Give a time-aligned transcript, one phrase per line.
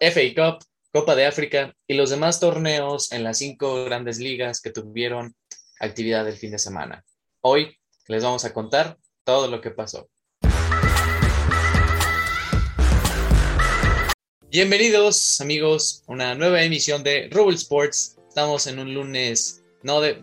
[0.00, 4.70] FA Cup, Copa de África y los demás torneos en las cinco grandes ligas que
[4.70, 5.34] tuvieron
[5.80, 7.04] actividad el fin de semana.
[7.40, 10.08] Hoy les vamos a contar todo lo que pasó.
[14.50, 18.16] Bienvenidos amigos a una nueva emisión de Rubble Sports.
[18.28, 20.22] Estamos en un lunes, no de...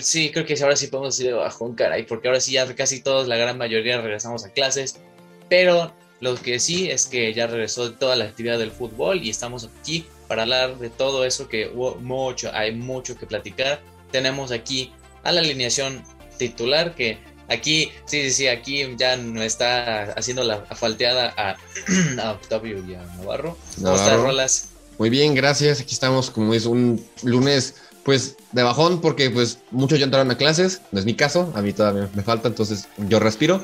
[0.00, 3.02] Sí, creo que ahora sí podemos decir de bajón, caray, porque ahora sí ya casi
[3.02, 5.00] todos, la gran mayoría regresamos a clases,
[5.48, 5.92] pero
[6.22, 10.06] lo que sí es que ya regresó toda la actividad del fútbol y estamos aquí
[10.28, 13.82] para hablar de todo eso que hubo mucho, hay mucho que platicar.
[14.12, 14.92] Tenemos aquí
[15.24, 16.04] a la alineación
[16.38, 17.18] titular que
[17.48, 21.56] aquí, sí, sí, sí, aquí ya no está haciendo la falteada a,
[22.30, 23.58] Octavio y a Navarro.
[23.82, 24.68] ¿Cómo estás, Rolas?
[24.98, 25.80] Muy bien, gracias.
[25.80, 30.36] Aquí estamos como es un lunes pues de bajón porque pues muchos ya entraron a
[30.36, 33.60] clases, no es mi caso, a mí todavía me falta, entonces yo respiro.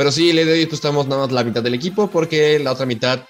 [0.00, 2.86] Pero sí, le doy, pues estamos nada más la mitad del equipo porque la otra
[2.86, 3.20] mitad,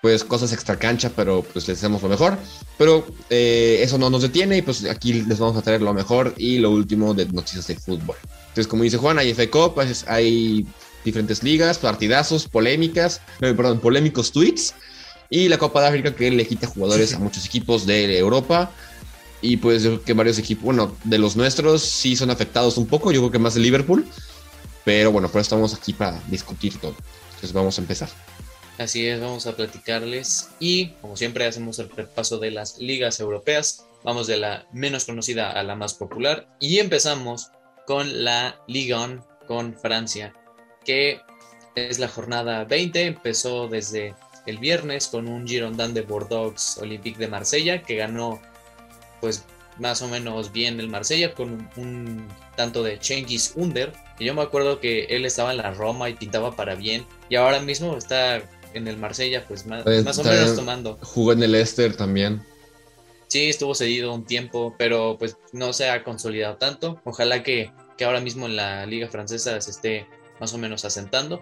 [0.00, 2.38] pues cosas extra cancha, pero pues les hacemos lo mejor.
[2.78, 6.32] Pero eh, eso no nos detiene y pues aquí les vamos a traer lo mejor
[6.38, 8.16] y lo último de noticias de fútbol.
[8.48, 10.66] Entonces, como dice Juan, hay FA pues, hay
[11.04, 14.72] diferentes ligas, partidazos, polémicas, eh, perdón, polémicos tweets
[15.28, 18.70] y la Copa de África que le quita jugadores a muchos equipos de Europa.
[19.42, 22.86] Y pues yo creo que varios equipos, bueno, de los nuestros sí son afectados un
[22.86, 24.06] poco, yo creo que más de Liverpool.
[24.86, 26.94] Pero bueno, por eso estamos aquí para discutir todo.
[27.26, 28.08] Entonces vamos a empezar.
[28.78, 33.84] Así es, vamos a platicarles y como siempre hacemos el repaso de las ligas europeas.
[34.04, 37.50] Vamos de la menos conocida a la más popular y empezamos
[37.84, 40.32] con la Ligue 1 con Francia,
[40.84, 41.20] que
[41.74, 44.14] es la jornada 20, empezó desde
[44.46, 48.40] el viernes con un Girondin de Bordeaux Olympique de Marsella que ganó
[49.20, 49.44] pues
[49.78, 53.92] más o menos bien el Marsella con un, tanto de Cengiz Under.
[54.18, 57.06] Y yo me acuerdo que él estaba en la Roma y pintaba para bien.
[57.28, 58.42] Y ahora mismo está
[58.74, 60.98] en el Marsella, pues más, más o menos tomando.
[61.02, 62.42] Jugó en el Leicester también.
[63.28, 67.00] Sí, estuvo cedido un tiempo, pero pues no se ha consolidado tanto.
[67.04, 70.06] Ojalá que, que ahora mismo en la liga francesa se esté
[70.40, 71.40] más o menos asentando.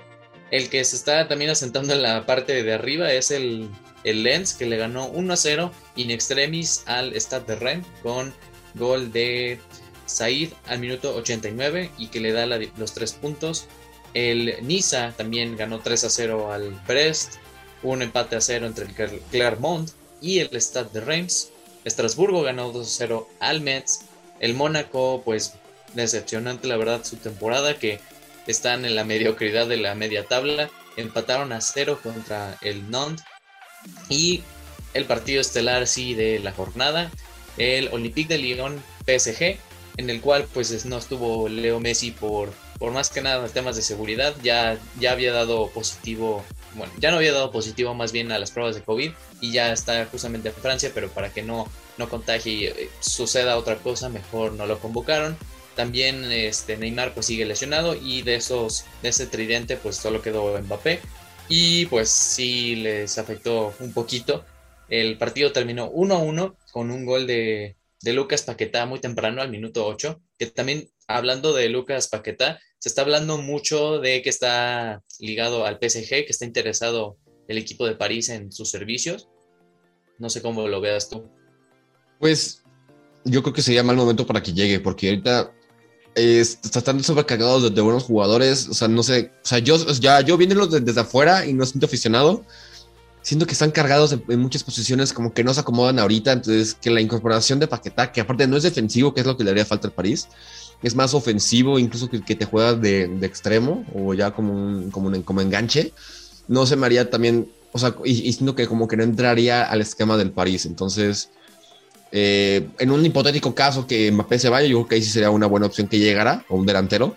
[0.50, 3.68] El que se está también asentando en la parte de arriba es el
[4.04, 8.32] el Lens que le ganó 1 0 in extremis al Stade de Rennes con
[8.74, 9.58] gol de
[10.06, 13.66] Said al minuto 89 y que le da los tres puntos.
[14.14, 17.34] El Niza también ganó 3 a 0 al Brest,
[17.82, 21.50] un empate a 0 entre el Clermont y el Stade de Reims.
[21.84, 24.02] Estrasburgo ganó 2 a 0 al Metz.
[24.40, 25.54] El Mónaco, pues
[25.94, 28.00] decepcionante la verdad su temporada que
[28.46, 30.70] están en la mediocridad de la media tabla.
[30.96, 33.24] Empataron a 0 contra el Nantes
[34.08, 34.42] y
[34.94, 37.10] el partido estelar sí de la jornada,
[37.58, 39.58] el Olympique de Lyon PSG,
[39.96, 43.82] en el cual pues no estuvo Leo Messi por, por más que nada temas de
[43.82, 46.44] seguridad, ya, ya había dado positivo,
[46.74, 49.72] bueno, ya no había dado positivo más bien a las pruebas de COVID y ya
[49.72, 51.68] está justamente en Francia, pero para que no,
[51.98, 55.36] no contagie y eh, suceda otra cosa, mejor no lo convocaron.
[55.76, 60.56] También este, Neymar pues sigue lesionado y de esos de ese tridente pues solo quedó
[60.60, 61.00] Mbappé
[61.48, 64.44] y pues sí les afectó un poquito.
[64.88, 67.76] El partido terminó 1-1 con un gol de,
[68.12, 73.02] Lucas Paquetá muy temprano al minuto 8, que también hablando de Lucas Paquetá, se está
[73.02, 77.16] hablando mucho de que está ligado al PSG, que está interesado
[77.48, 79.28] el equipo de París en sus servicios.
[80.18, 81.28] No sé cómo lo veas tú.
[82.20, 82.62] Pues
[83.24, 85.52] yo creo que sería mal momento para que llegue, porque ahorita
[86.14, 88.68] están sobrecargados de, buenos jugadores.
[88.68, 89.32] O sea, no sé.
[89.42, 92.44] O sea, yo, ya, yo viéndolo desde, afuera y no siento aficionado,
[93.24, 96.32] siento que están cargados en, muchas posiciones como que no se acomodan ahorita.
[96.32, 99.42] Entonces, que la incorporación de Paquetá, que aparte no es defensivo, que es lo que
[99.42, 100.28] le haría falta al París,
[100.82, 105.22] es más ofensivo, incluso que, te juega de, extremo o ya como un, como, un,
[105.22, 105.92] como enganche,
[106.46, 107.50] no se me haría también.
[107.72, 110.66] O sea, y, y siento que como que no entraría al esquema del París.
[110.66, 111.30] Entonces.
[112.16, 115.30] Eh, en un hipotético caso que Mbappé se vaya, yo creo que ahí sí sería
[115.30, 117.16] una buena opción que llegara, o un delantero.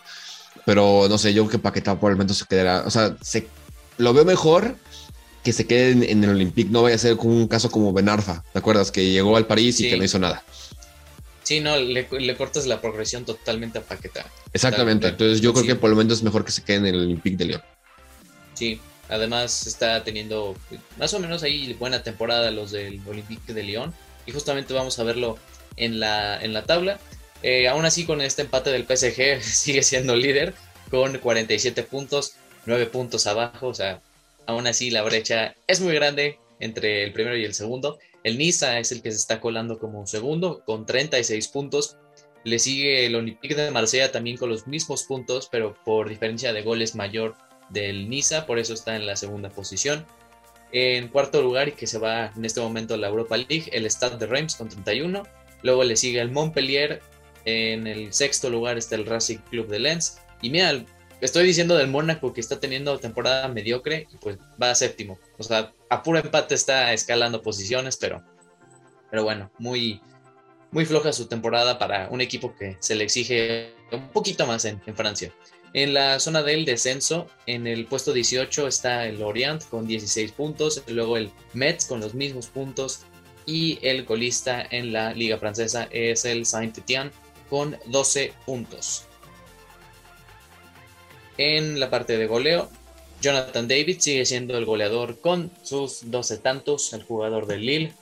[0.66, 2.84] Pero no sé, yo creo que Paquetá por el momento se quedará.
[2.84, 3.47] O sea, se,
[3.97, 4.75] lo veo mejor
[5.47, 6.69] que se quede en, el Olympique.
[6.69, 8.91] No vaya a ser como un caso como Benarfa, ¿te acuerdas?
[8.91, 10.44] Que llegó al París y que no hizo nada.
[11.44, 12.05] Sí, no, le,
[12.35, 14.25] cortas la progresión totalmente a Paquetá.
[14.51, 15.07] Exactamente.
[15.07, 17.38] Entonces yo creo que por el momento es mejor que se quede en el Olympique
[17.38, 17.61] de Lyon.
[18.55, 20.53] Sí, además está teniendo
[20.97, 23.93] más o menos ahí buena temporada los del Olympique de Lyon
[24.25, 25.38] y justamente vamos a verlo
[25.77, 27.00] en la, en la tabla.
[27.41, 30.55] Eh, aún así, con este empate del PSG, sigue siendo líder
[30.91, 32.33] con 47 puntos,
[32.65, 33.67] 9 puntos abajo.
[33.67, 34.01] O sea,
[34.47, 37.99] aún así la brecha es muy grande entre el primero y el segundo.
[38.23, 41.97] El Niza es el que se está colando como segundo con 36 puntos.
[42.44, 46.63] Le sigue el Olympique de Marsella también con los mismos puntos, pero por diferencia de
[46.63, 47.35] goles mayor
[47.69, 50.05] del Niza, por eso está en la segunda posición.
[50.71, 53.85] En cuarto lugar, y que se va en este momento a la Europa League, el
[53.89, 55.23] Stade de Reims con 31.
[55.63, 57.01] Luego le sigue el Montpellier.
[57.45, 60.19] En el sexto lugar está el Racing Club de Lens.
[60.41, 60.83] Y mira,
[61.21, 65.19] estoy diciendo del Mónaco que está teniendo temporada mediocre pues va a séptimo.
[65.37, 68.23] O sea, a puro empate está escalando posiciones, pero,
[69.09, 70.01] pero bueno, muy,
[70.71, 74.81] muy floja su temporada para un equipo que se le exige un poquito más en,
[74.85, 75.33] en Francia.
[75.73, 80.83] En la zona del descenso, en el puesto 18 está el Orient con 16 puntos,
[80.87, 83.01] luego el Metz con los mismos puntos
[83.45, 87.11] y el colista en la liga francesa es el Saint-Étienne
[87.49, 89.07] con 12 puntos.
[91.38, 92.69] En la parte de goleo,
[93.22, 97.94] Jonathan David sigue siendo el goleador con sus 12 tantos, el jugador del Lille.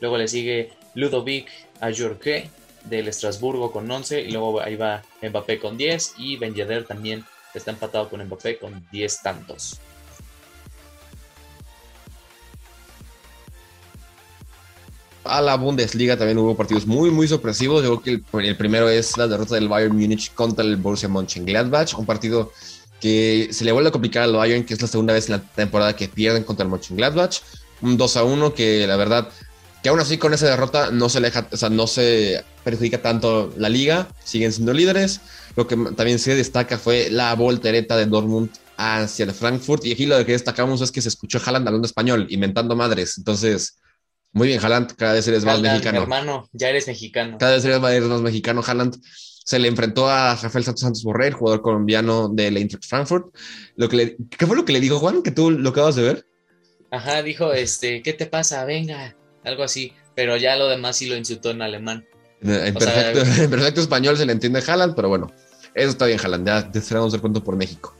[0.00, 1.48] Luego le sigue Ludovic
[1.80, 2.50] Ajurque
[2.84, 6.54] del Estrasburgo con 11 y luego ahí va Mbappé con 10 y Ben
[6.86, 7.24] también
[7.54, 9.80] está empatado con Mbappé con 10 tantos.
[15.24, 17.84] A la Bundesliga también hubo partidos muy, muy sorpresivos.
[17.84, 21.98] Yo creo que el, primero es la derrota del Bayern Múnich contra el Borussia Mönchengladbach,
[21.98, 22.52] un partido
[23.00, 25.42] que se le vuelve a complicar al Bayern, que es la segunda vez en la
[25.42, 27.40] temporada que pierden contra el Mönchengladbach.
[27.80, 29.28] Un 2 a 1 que la verdad
[29.82, 33.52] que aún así con esa derrota no se aleja, o sea, no se perjudica tanto
[33.56, 35.20] la liga, siguen siendo líderes.
[35.56, 39.84] Lo que también se destaca fue la voltereta de Dortmund hacia el Frankfurt.
[39.84, 43.18] Y aquí lo que destacamos es que se escuchó Haaland hablando español, inventando madres.
[43.18, 43.76] Entonces,
[44.32, 46.02] muy bien, Haaland, cada vez eres más mexicano.
[46.02, 47.38] Hermano, ya eres mexicano.
[47.38, 48.96] Cada vez eres más, mexicano, Haaland.
[49.48, 53.34] Se le enfrentó a Rafael Santos Santos Borrell, jugador colombiano del Eintracht Frankfurt.
[53.76, 55.22] Lo que le, ¿Qué fue lo que le dijo Juan?
[55.22, 56.26] Que tú lo acabas de ver.
[56.90, 58.66] Ajá, dijo, este, ¿qué te pasa?
[58.66, 62.06] Venga, algo así, pero ya lo demás sí lo insultó en alemán.
[62.42, 62.74] En,
[63.50, 65.32] perfecto, español se le entiende Haaland, pero bueno,
[65.74, 67.96] eso está bien, Haaland, ya te cerramos el cuento por México.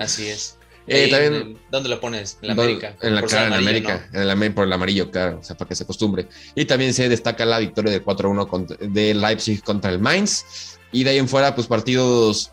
[0.00, 0.58] Así es.
[0.86, 2.38] Eh, también, ¿Dónde lo pones?
[2.42, 2.96] En la América.
[3.00, 5.74] En la cara, en América, en el, por el amarillo, claro, o sea, para que
[5.74, 6.26] se acostumbre.
[6.54, 10.78] Y también se destaca la victoria de 4-1 de Leipzig contra el Mainz.
[10.90, 12.50] Y de ahí en fuera, pues partidos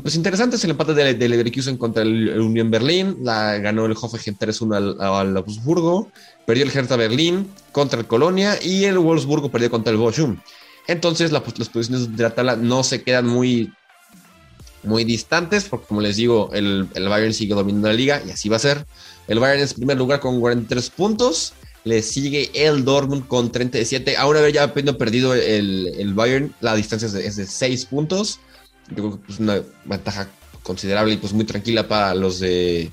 [0.00, 0.62] pues interesantes.
[0.64, 3.18] El empate del de Leverkusen contra el, Unión Berlín.
[3.22, 6.10] La, ganó el Hoffenheim 3-1 al, al Augsburgo.
[6.46, 10.38] Perdió el Hertha Berlín contra el Colonia y el Wolfsburgo perdió contra el Bochum.
[10.86, 13.72] Entonces las posiciones de la tabla no se quedan muy,
[14.82, 18.48] muy distantes porque como les digo, el, el, Bayern sigue dominando la liga y así
[18.48, 18.86] va a ser.
[19.28, 21.54] El Bayern es primer lugar con 43 puntos.
[21.84, 24.16] Le sigue el Dortmund con 37.
[24.16, 28.40] Ahora haber ya perdido el, el, Bayern, la distancia es de, es de 6 puntos.
[28.88, 30.28] Yo creo que es una ventaja
[30.62, 32.90] considerable y pues muy tranquila para los de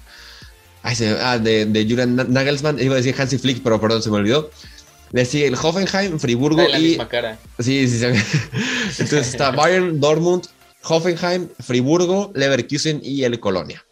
[0.83, 4.49] ah, de, de Julian Nagelsmann, iba a decir Hansi Flick, pero perdón, se me olvidó.
[5.11, 6.89] Le sigue el Hoffenheim, Friburgo la y.
[6.89, 7.39] Misma cara.
[7.59, 8.05] Sí, sí, sí.
[8.99, 10.45] Entonces está Bayern, Dortmund,
[10.83, 13.85] Hoffenheim, Friburgo, Leverkusen y el Colonia.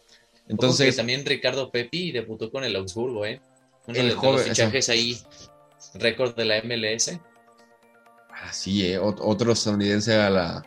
[0.47, 0.95] Entonces.
[0.95, 3.41] también Ricardo Pepi debutó con el Augsburgo, ¿eh?
[3.87, 5.17] Uno el de, joven, los fichajes ahí,
[5.93, 7.19] récord de la MLS.
[8.31, 8.99] Ah, sí, ¿eh?
[8.99, 10.65] Otro estadounidense a la.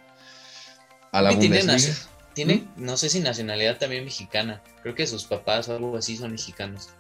[1.13, 1.97] A la Bundesliga.
[2.33, 4.63] Tiene, no sé si nacionalidad también mexicana.
[4.83, 6.91] Creo que sus papás o algo así son mexicanos.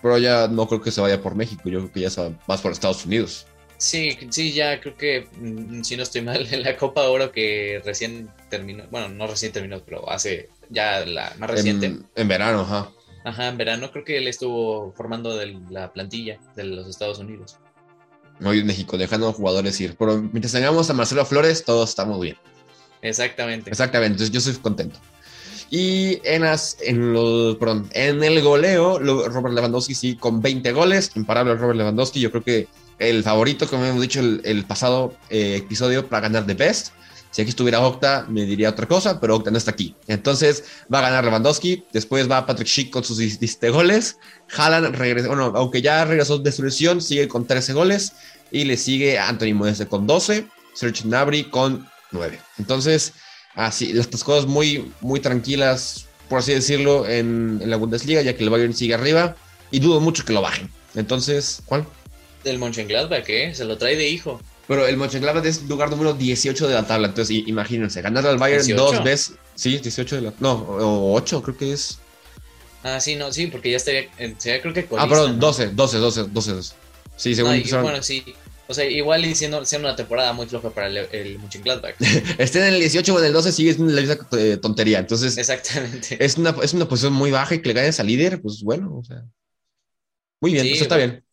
[0.00, 2.38] Pero ya no creo que se vaya por México, yo creo que ya se va
[2.46, 3.46] más por Estados Unidos.
[3.78, 7.80] Sí, sí, ya creo que, mm, si no estoy mal, en la Copa Oro que
[7.84, 11.96] recién terminó, bueno, no recién terminó, pero hace ya la más reciente.
[12.16, 12.90] En, verano, ajá.
[13.24, 17.56] Ajá, en verano creo que él estuvo formando de la plantilla de los Estados Unidos.
[18.40, 19.96] Muy México, dejando a jugadores ir.
[19.98, 22.36] Pero mientras tengamos a Marcelo Flores, todo está muy bien.
[23.02, 23.70] Exactamente.
[23.70, 24.98] Exactamente, entonces yo soy contento.
[25.70, 26.44] Y en,
[26.80, 27.58] en, los,
[27.92, 32.68] en el goleo, Robert Lewandowski sí, con 20 goles, imparable Robert Lewandowski, yo creo que
[32.98, 36.92] el favorito, como hemos dicho el, el pasado eh, episodio, para ganar The Best.
[37.30, 39.94] Si aquí estuviera Octa, me diría otra cosa, pero Octa no está aquí.
[40.06, 44.18] Entonces va a ganar Lewandowski, después va Patrick Schick con sus 17 goles.
[44.56, 48.12] Haaland regresa, bueno, aunque ya regresó de su lesión, sigue con 13 goles.
[48.50, 52.38] Y le sigue Anthony Modeste con 12, Serge Gnabry con 9.
[52.58, 53.12] Entonces,
[53.54, 58.50] así, estas cosas muy, muy tranquilas, por así decirlo, en, la Bundesliga, ya que el
[58.50, 59.36] Bayern sigue arriba
[59.70, 60.70] y dudo mucho que lo bajen.
[60.94, 61.86] Entonces, ¿cuál?
[62.48, 63.54] El Mönchengladbach, ¿eh?
[63.54, 64.40] Se lo trae de hijo.
[64.66, 68.76] Pero el Mönchengladbach es lugar número 18 de la tabla, entonces imagínense, ganar al Bayern
[68.76, 69.36] dos veces.
[69.54, 70.34] Sí, 18 de la.
[70.40, 71.98] No, o 8 creo que es.
[72.82, 74.08] Ah, sí, no, sí, porque ya estaría.
[74.60, 74.86] creo que.
[74.96, 76.74] ah, perdón, 12, 12, 12, 12, 12.
[77.16, 77.62] Sí, según.
[77.82, 78.24] bueno, sí.
[78.70, 81.94] O sea, igual y siendo, una temporada muy floja para el, el Mönchengladbach.
[82.38, 84.98] Estén en el 18 o en el 12 sigue siendo la misma eh, tontería.
[84.98, 86.22] Entonces, Exactamente.
[86.22, 88.94] Es una, es una posición muy baja y que le ganes al líder, pues bueno,
[88.94, 89.24] o sea.
[90.40, 91.24] Muy bien, eso está bien.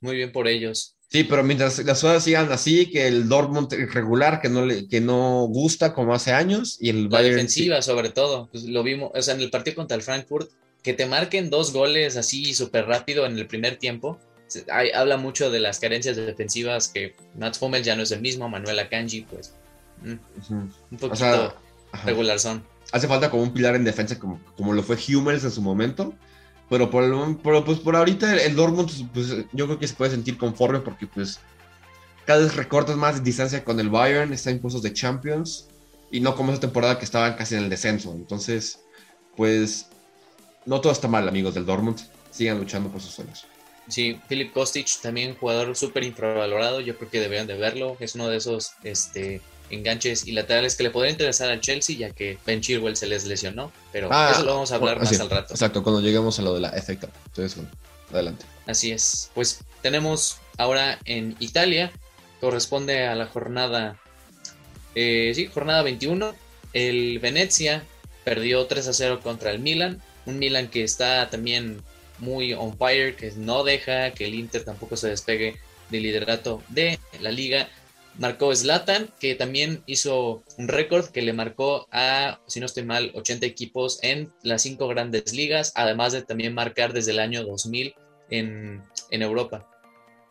[0.00, 0.96] Muy bien por ellos.
[1.10, 5.00] Sí, pero mientras las cosas sigan así, que el Dortmund regular, que no le, que
[5.00, 9.22] no gusta como hace años, y el la defensiva sobre todo, pues lo vimos, o
[9.22, 10.50] sea, en el partido contra el Frankfurt,
[10.82, 14.18] que te marquen dos goles así súper rápido en el primer tiempo.
[14.94, 18.78] habla mucho de las carencias defensivas que Mats Hummel ya no es el mismo, Manuel
[18.78, 19.54] Akanji, pues
[20.02, 20.52] mm,
[20.90, 21.54] un poquito
[22.04, 22.62] regular son.
[22.92, 26.14] Hace falta como un pilar en defensa como, como lo fue Hummels en su momento.
[26.68, 30.36] Pero por, el, pues por ahorita el, Dortmund, pues, yo creo que se puede sentir
[30.36, 31.40] conforme porque pues
[32.26, 35.68] cada vez recortas más distancia con el Bayern, está en puestos de Champions
[36.10, 38.12] y no como esa temporada que estaban casi en el descenso.
[38.12, 38.80] Entonces,
[39.36, 39.86] pues
[40.66, 41.98] no todo está mal, amigos del Dortmund.
[42.30, 43.46] Sigan luchando por sus sueños.
[43.88, 46.80] Sí, Philip Kostic, también jugador súper infravalorado.
[46.80, 47.96] Yo creo que deberían de verlo.
[48.00, 52.10] Es uno de esos este, enganches y laterales que le podría interesar al Chelsea, ya
[52.10, 53.72] que Ben Chilwell se les lesionó.
[53.92, 55.54] Pero ah, eso lo vamos a hablar más al rato.
[55.54, 57.10] Exacto, cuando lleguemos a lo de la FA Cup.
[57.26, 57.70] Entonces, bueno,
[58.12, 58.44] adelante.
[58.66, 59.30] Así es.
[59.34, 61.92] Pues tenemos ahora en Italia,
[62.40, 63.98] corresponde a la jornada,
[64.94, 66.34] eh, sí, jornada 21.
[66.72, 67.84] El Venezia
[68.24, 70.02] perdió 3 a 0 contra el Milan.
[70.26, 71.82] Un Milan que está también
[72.18, 75.56] muy on fire, que no deja que el Inter tampoco se despegue
[75.90, 77.68] del liderato de la liga
[78.18, 83.12] marcó Zlatan, que también hizo un récord que le marcó a, si no estoy mal,
[83.14, 87.94] 80 equipos en las cinco grandes ligas, además de también marcar desde el año 2000
[88.30, 89.66] en, Europa.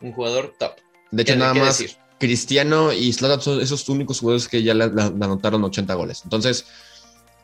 [0.00, 0.72] Un jugador top.
[1.10, 1.82] De hecho, nada más
[2.18, 6.20] Cristiano y Zlatan son esos únicos jugadores que ya le, anotaron 80 goles.
[6.24, 6.66] Entonces,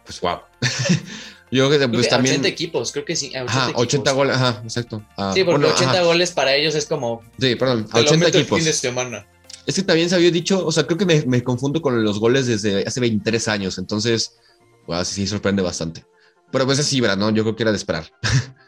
[0.05, 0.41] pues wow.
[1.51, 2.35] Yo creo que pues, también.
[2.37, 3.29] 80 equipos, creo que sí.
[3.29, 5.05] 80, ajá, 80 goles, ajá, exacto.
[5.17, 7.23] Ah, sí, porque 80 goles para ellos es como.
[7.39, 8.59] Sí, perdón, 80 equipos.
[8.59, 9.27] fin de semana.
[9.67, 12.47] Es que también se había dicho, o sea, creo que me, confundo con los goles
[12.47, 14.37] desde hace 23 años, entonces,
[14.87, 16.05] pues sí, sorprende bastante.
[16.53, 17.31] Pero pues es Ibra, ¿no?
[17.31, 18.11] Yo creo que era de esperar.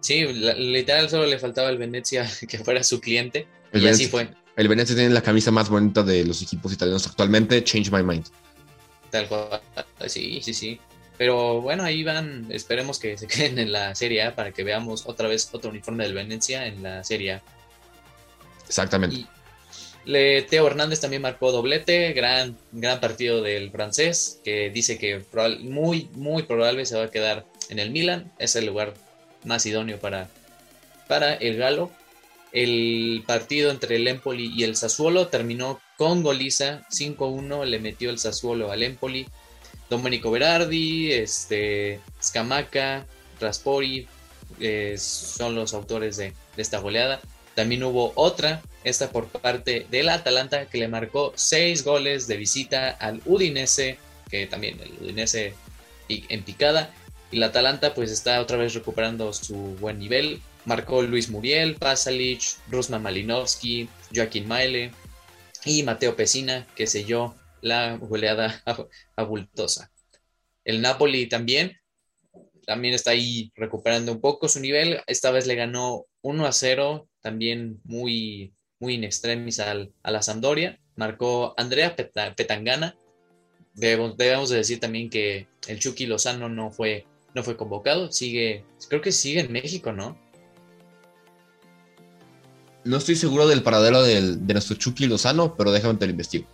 [0.00, 3.48] Sí, literal solo le faltaba al Venecia que fuera su cliente.
[3.72, 4.30] y así fue.
[4.56, 8.26] El Venecia tiene la camisa más bonita de los equipos italianos actualmente, Change My Mind.
[9.10, 9.60] Tal cual,
[10.06, 10.80] sí, sí, sí.
[11.16, 15.04] Pero bueno, ahí van, esperemos que se queden en la Serie A para que veamos
[15.06, 17.42] otra vez otro uniforme del Venecia en la Serie A.
[18.66, 19.26] Exactamente.
[20.04, 25.22] Teo Hernández también marcó doblete, gran, gran partido del francés, que dice que
[25.60, 26.46] muy, muy
[26.84, 28.94] se va a quedar en el Milan, es el lugar
[29.44, 30.28] más idóneo para,
[31.06, 31.90] para el galo.
[32.52, 38.18] El partido entre el Empoli y el Sassuolo terminó con goliza, 5-1 le metió el
[38.18, 39.26] Sassuolo al Empoli.
[39.90, 43.06] Domenico Berardi, este, Scamaca,
[43.40, 44.06] Raspori
[44.60, 47.20] eh, son los autores de esta goleada.
[47.58, 52.90] También hubo otra esta por parte del Atalanta que le marcó seis goles de visita
[52.90, 53.98] al Udinese,
[54.30, 55.54] que también el Udinese
[56.08, 56.94] en picada.
[57.32, 60.40] Y el Atalanta pues está otra vez recuperando su buen nivel.
[60.66, 64.92] Marcó Luis Muriel, Pasalic, Rusman Malinowski, Joaquín Maile
[65.64, 68.62] y Mateo Pesina, que selló la goleada
[69.16, 69.90] abultosa.
[70.64, 71.76] El Napoli también,
[72.68, 75.00] también está ahí recuperando un poco su nivel.
[75.06, 80.20] Esta vez le ganó 1 a 0, también muy muy in extremis al, a la
[80.20, 80.78] Sampdoria.
[80.94, 82.94] Marcó Andrea Petangana.
[83.72, 88.12] Debemos, debemos, decir también que el Chucky Lozano no fue, no fue convocado.
[88.12, 90.18] Sigue, creo que sigue en México, ¿no?
[92.84, 96.46] No estoy seguro del paradero del, de nuestro Chucky Lozano, pero déjame te lo investigo.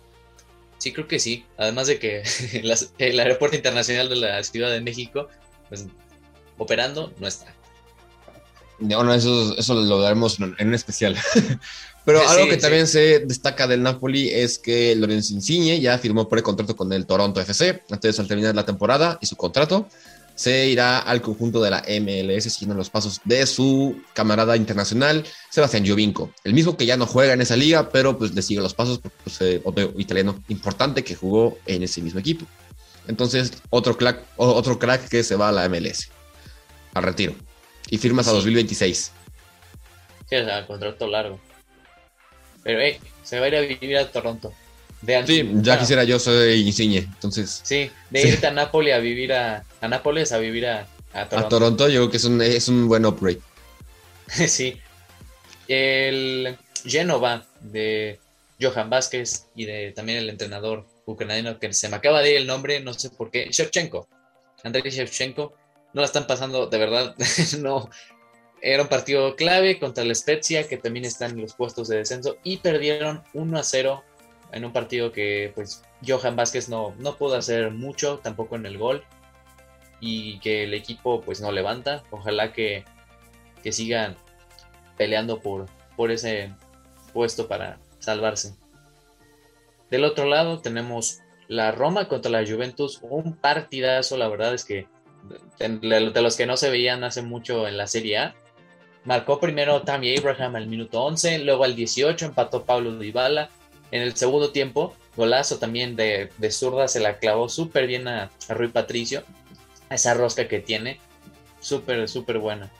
[0.77, 1.43] Sí, creo que sí.
[1.57, 2.23] Además de que
[2.99, 5.27] el aeropuerto internacional de la Ciudad de México,
[5.67, 5.87] pues
[6.57, 7.53] operando, no está.
[8.79, 11.15] No, no, eso, eso lo daremos en un especial.
[12.05, 16.37] Pero algo que también se destaca del Napoli es que Lorenzo Insigne ya firmó por
[16.37, 17.81] el contrato con el Toronto FC.
[17.89, 19.87] Entonces, al terminar la temporada y su contrato,
[20.35, 25.83] se irá al conjunto de la MLS siguiendo los pasos de su camarada internacional, Sebastián
[25.83, 26.31] Giovinco.
[26.43, 28.99] El mismo que ya no juega en esa liga, pero pues le sigue los pasos
[28.99, 32.45] porque pues, otro italiano importante que jugó en ese mismo equipo.
[33.07, 36.09] Entonces, otro crack, otro crack que se va a la MLS,
[36.95, 37.35] al retiro.
[37.89, 39.11] Y firmas a 2026.
[40.27, 41.39] Sí, o sea, contrato largo.
[42.63, 44.51] Pero, hey, se va a ir a vivir a Toronto.
[45.27, 47.61] sí, ya quisiera yo, soy Insigne, entonces.
[47.63, 51.45] Sí, de irte a Nápoles a vivir a, a Nápoles a vivir a, a Toronto.
[51.45, 53.39] A Toronto, yo creo que es un, es un buen upgrade.
[54.47, 54.79] sí.
[55.67, 58.19] El Genova de
[58.59, 62.47] Johan Vázquez y de también el entrenador ucraniano que se me acaba de ir el
[62.47, 64.07] nombre, no sé por qué, Shevchenko.
[64.63, 65.53] Andrei Shevchenko.
[65.95, 67.15] No la están pasando, de verdad,
[67.59, 67.89] no,
[68.61, 72.35] era un partido clave contra la Spezia, que también está en los puestos de descenso,
[72.43, 74.03] y perdieron 1 a 0
[74.51, 78.77] en un partido que pues Johan Vázquez no, no pudo hacer mucho, tampoco en el
[78.77, 79.05] gol,
[80.01, 82.03] y que el equipo pues no levanta.
[82.11, 82.83] Ojalá que,
[83.63, 84.17] que sigan
[84.97, 86.53] peleando por, por ese
[87.13, 88.53] puesto para salvarse.
[89.89, 94.93] Del otro lado tenemos la Roma contra la Juventus, un partidazo, la verdad es que
[95.59, 98.35] de, los que no se veían hace mucho en la Serie A.
[99.03, 103.49] Marcó primero Tammy Abraham al minuto 11, luego al 18 empató Pablo Dybala.
[103.91, 108.31] En el segundo tiempo, golazo también de, de zurda, se la clavó súper bien a,
[108.49, 109.23] a Rui Patricio.
[109.89, 110.99] Esa rosca que tiene,
[111.59, 112.71] súper, súper buena.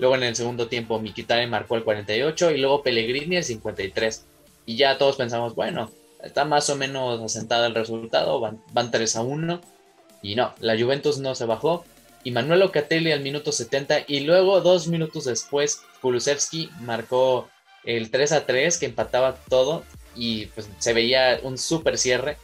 [0.00, 4.26] Luego en el segundo tiempo Mikitarian marcó el 48 y luego Pellegrini el 53.
[4.64, 5.90] Y ya todos pensamos, bueno,
[6.22, 9.60] está más o menos asentado el resultado, van, 3 a 1.
[10.22, 11.84] Y no, la Juventus no se bajó.
[12.22, 17.48] Y Manuel Ocatelli al minuto 70 y luego dos minutos después Kulusevski marcó
[17.84, 19.84] el 3 a 3 que empataba todo
[20.14, 22.36] y pues se veía un super cierre.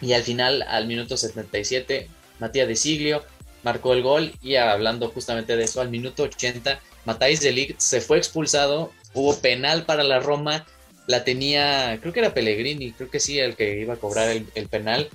[0.00, 3.24] Y al final, al minuto 77, Matías de Siglio
[3.62, 8.18] marcó el gol y hablando justamente de eso, al minuto 80, Matáis de se fue
[8.18, 10.66] expulsado, hubo penal para la Roma,
[11.06, 14.68] la tenía, creo que era Pellegrini, creo que sí, el que iba a cobrar el,
[14.68, 15.08] penal,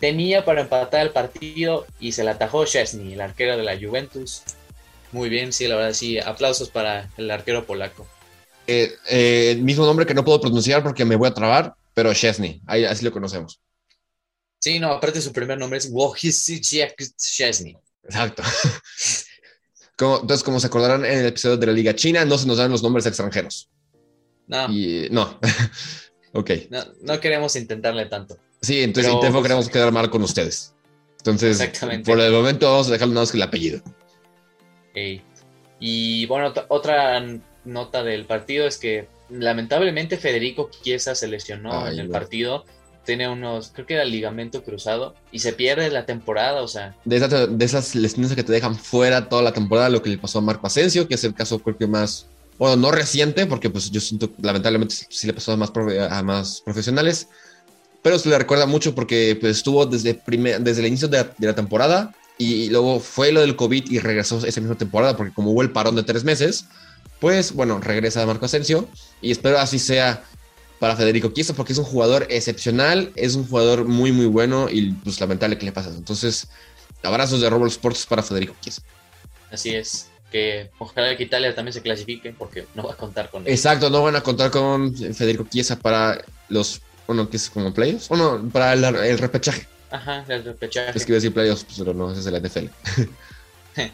[0.00, 4.42] tenía para empatar el partido y se la atajó Chesney, el arquero de la Juventus.
[5.12, 8.06] Muy bien, sí, la verdad, sí, aplausos para el arquero polaco.
[8.66, 12.14] Eh, eh, el mismo nombre que no puedo pronunciar porque me voy a trabar, pero
[12.14, 13.60] Chesney, ahí, así lo conocemos.
[14.58, 16.62] Sí, no, aparte su primer nombre es Wojciech
[17.16, 17.76] Chesney.
[18.04, 18.42] Exacto.
[19.98, 22.70] entonces, como se acordarán en el episodio de la Liga China, no se nos dan
[22.70, 23.68] los nombres extranjeros.
[24.46, 24.68] No.
[25.10, 25.40] no.
[26.32, 26.50] ok.
[27.02, 28.36] No, queremos intentarle tanto.
[28.62, 30.74] Sí, entonces Pero, pues, queremos quedar mal con ustedes.
[31.18, 31.70] Entonces,
[32.04, 33.80] por el momento vamos a dejarlo nada más que el apellido.
[35.78, 37.22] Y bueno, otra
[37.64, 42.64] nota del partido es que lamentablemente Federico Chiesa se lesionó en el partido
[43.04, 46.94] tiene unos, creo que era ligamento cruzado y se pierde la temporada, o sea.
[47.04, 50.38] De, de esas lesiones que te dejan fuera toda la temporada, lo que le pasó
[50.38, 52.26] a Marco Asensio, que es el caso creo que más,
[52.58, 55.72] bueno, no reciente, porque pues yo siento lamentablemente sí le pasó a más,
[56.10, 57.28] a más profesionales,
[58.02, 60.20] pero se le recuerda mucho porque pues, estuvo desde,
[60.60, 64.60] desde el inicio de la, temporada y luego fue lo del COVID y regresó esa
[64.60, 66.66] misma temporada, porque como hubo el parón de tres meses,
[67.20, 68.88] pues bueno, regresa Marco Asensio
[69.20, 70.24] y espero así sea
[70.80, 74.90] para Federico Chiesa porque es un jugador excepcional, es un jugador muy, muy bueno y
[74.90, 75.90] pues lamentable que le pasa.
[75.96, 76.48] Entonces,
[77.04, 78.82] abrazos de Robert Sports para Federico Chiesa.
[79.52, 83.46] Así es, que ojalá que Italia también se clasifique porque no va a contar con
[83.46, 83.52] él.
[83.52, 88.10] Exacto, no van a contar con Federico Chiesa para los, bueno, que es como playoffs,
[88.10, 89.66] o no, para el, repechaje.
[89.90, 90.96] Ajá, el repechaje.
[90.96, 92.66] Es que iba a decir playoffs, pues, pero no, ese es el NFL.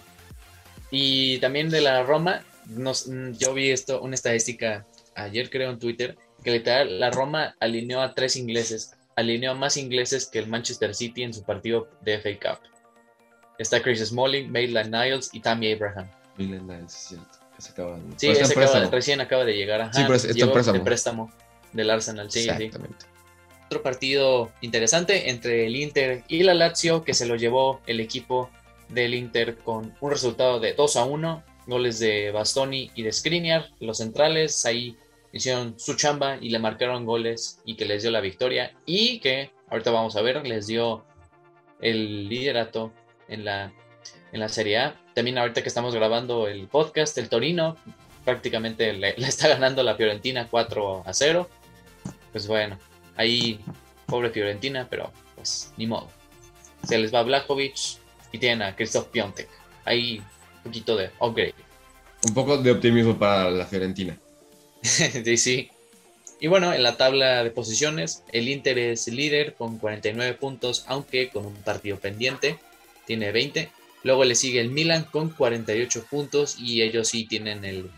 [0.90, 3.06] y también de la Roma, nos,
[3.38, 8.14] yo vi esto, una estadística ayer creo en Twitter, que literal la Roma alineó a
[8.14, 12.56] tres ingleses, alineó a más ingleses que el Manchester City en su partido de FA
[12.56, 12.60] Cup.
[13.58, 16.08] Está Chris Smalling, Maitland Niles y Tammy Abraham.
[16.36, 17.38] Maitland Niles, es cierto.
[18.16, 18.54] Sí, ese
[18.88, 19.92] recién acaba de llegar.
[19.92, 20.84] sí, pero es, préstamo.
[20.84, 21.32] préstamo
[21.72, 22.30] del Arsenal.
[22.30, 23.06] Sí, Exactamente.
[23.66, 28.50] Otro partido interesante entre el Inter y la Lazio que se lo llevó el equipo
[28.88, 33.68] del Inter con un resultado de 2 a 1, goles de Bastoni y de Skriniar,
[33.80, 34.96] los centrales, ahí
[35.32, 39.50] hicieron su chamba y le marcaron goles y que les dio la victoria y que
[39.68, 41.04] ahorita vamos a ver, les dio
[41.80, 42.92] el liderato
[43.28, 43.72] en la,
[44.32, 45.00] en la Serie A.
[45.14, 47.76] También ahorita que estamos grabando el podcast, el Torino
[48.24, 51.48] prácticamente le, está ganando la Fiorentina 4 a 0.
[52.38, 52.78] Pues bueno,
[53.16, 53.58] ahí
[54.06, 56.08] pobre Fiorentina, pero pues ni modo.
[56.86, 57.74] Se les va Blajovic
[58.30, 59.48] y tienen a Christoph Piontek.
[59.84, 60.22] Ahí
[60.58, 61.56] un poquito de upgrade.
[62.28, 64.16] Un poco de optimismo para la Fiorentina.
[64.82, 65.68] sí, sí.
[66.38, 71.30] Y bueno, en la tabla de posiciones, el Inter es líder con 49 puntos, aunque
[71.30, 72.56] con un partido pendiente,
[73.04, 73.68] tiene 20.
[74.04, 77.90] Luego le sigue el Milan con 48 puntos y ellos sí tienen el,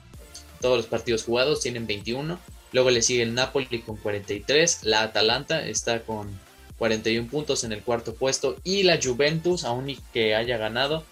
[0.62, 2.40] todos los partidos jugados, tienen 21.
[2.72, 6.38] Luego le sigue el Napoli con 43, la Atalanta está con
[6.78, 11.04] 41 puntos en el cuarto puesto y la Juventus, aún que haya ganado,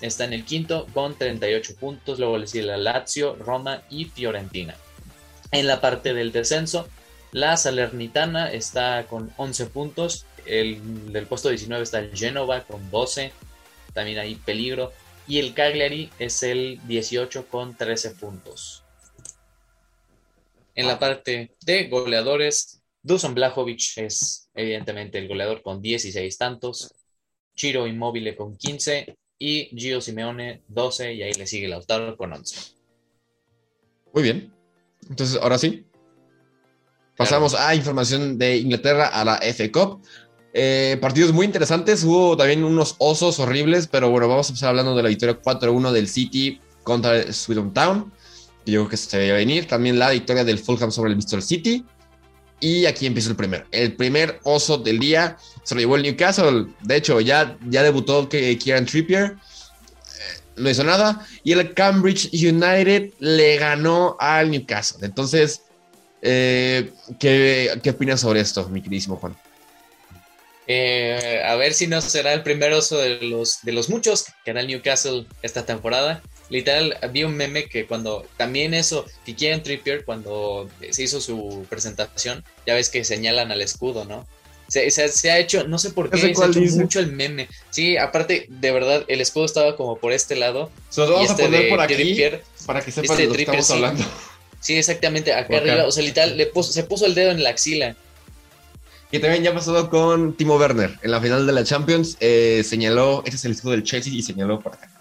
[0.00, 2.18] está en el quinto con 38 puntos.
[2.18, 4.76] Luego le sigue la Lazio, Roma y Fiorentina.
[5.50, 6.88] En la parte del descenso,
[7.32, 10.26] la Salernitana está con 11 puntos.
[10.46, 13.32] El del puesto 19 está el Genova con 12.
[13.92, 14.92] También hay peligro.
[15.26, 18.83] Y el Cagliari es el 18 con 13 puntos.
[20.74, 26.92] En la parte de goleadores, Dusan Blajovic es evidentemente el goleador con 16 tantos.
[27.54, 32.74] Chiro Inmóvil con 15 y Gio Simeone 12 y ahí le sigue Lautaro con 11.
[34.12, 34.52] Muy bien.
[35.08, 35.84] Entonces, ahora sí.
[37.16, 40.02] Pasamos a información de Inglaterra a la F Cup.
[40.52, 42.02] Eh, partidos muy interesantes.
[42.04, 45.92] Hubo también unos osos horribles, pero bueno, vamos a empezar hablando de la victoria 4-1
[45.92, 48.12] del City contra Swindon Town.
[48.66, 49.66] Yo creo que se veía venir.
[49.66, 51.84] También la victoria del Fulham sobre el Bristol City.
[52.60, 53.66] Y aquí empieza el primer.
[53.72, 56.66] El primer oso del día se lo llevó el Newcastle.
[56.80, 59.24] De hecho, ya, ya debutó Kieran Trippier.
[59.24, 61.26] Eh, no hizo nada.
[61.42, 65.04] Y el Cambridge United le ganó al Newcastle.
[65.04, 65.62] Entonces,
[66.22, 69.36] eh, ¿qué, ¿qué opinas sobre esto, mi queridísimo Juan?
[70.66, 74.50] Eh, a ver si no será el primer oso de los, de los muchos que
[74.50, 76.22] hará el Newcastle esta temporada.
[76.54, 81.66] Literal, había un meme que cuando también eso, que quieren Trippier, cuando se hizo su
[81.68, 84.24] presentación, ya ves que señalan al escudo, ¿no?
[84.68, 87.48] Se, se, ha hecho, no sé por qué, se ha hecho mucho el meme.
[87.70, 90.70] Sí, aparte, de verdad, el escudo estaba como por este lado.
[90.90, 92.22] Se lo vamos a este poner por aquí
[92.66, 94.04] para que sepan este de lo que estamos hablando.
[94.60, 97.50] Sí, exactamente, acá, arriba, o sea, literal, le puso, se puso el dedo en la
[97.50, 97.96] axila.
[99.10, 101.00] Y también ya pasado con Timo Werner.
[101.02, 104.22] En la final de la Champions eh, señaló, este es el escudo del Chelsea y
[104.22, 104.93] señaló por acá.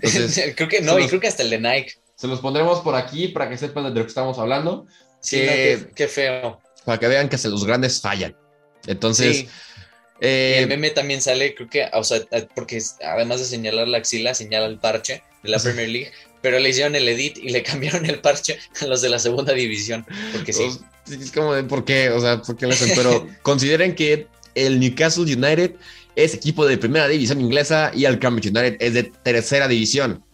[0.56, 1.94] creo que no, y creo que hasta el de Nike.
[2.16, 4.86] Se los pondremos por aquí para que sepan de lo que estamos hablando.
[5.20, 5.40] Sí,
[5.94, 6.60] qué, feo.
[6.84, 8.36] Para que vean que los grandes fallan.
[8.86, 9.46] Entonces.
[10.20, 12.20] Eh, el meme también sale, creo que, o sea,
[12.54, 16.70] porque además de señalar la axila, señala el parche de la Premier League, pero le
[16.70, 20.52] hicieron el edit y le cambiaron el parche a los de la segunda división, porque
[20.52, 20.68] sí.
[21.10, 24.78] Es como de por qué, o sea, por qué lo hacen, pero consideren que el
[24.78, 25.74] Newcastle United
[26.16, 30.24] es equipo de primera división inglesa y el Cambridge United es de tercera división.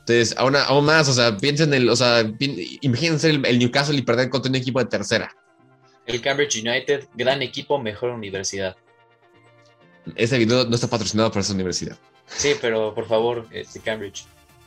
[0.00, 2.28] Entonces, aún, aún más, o sea, piensen en el, o sea,
[2.80, 5.34] imagínense el, Newcastle y perder contra un equipo de tercera.
[6.06, 8.76] El Cambridge United, gran equipo, mejor universidad.
[10.16, 11.96] Ese video no está patrocinado por esa universidad.
[12.26, 14.24] Sí, pero por favor, este Cambridge.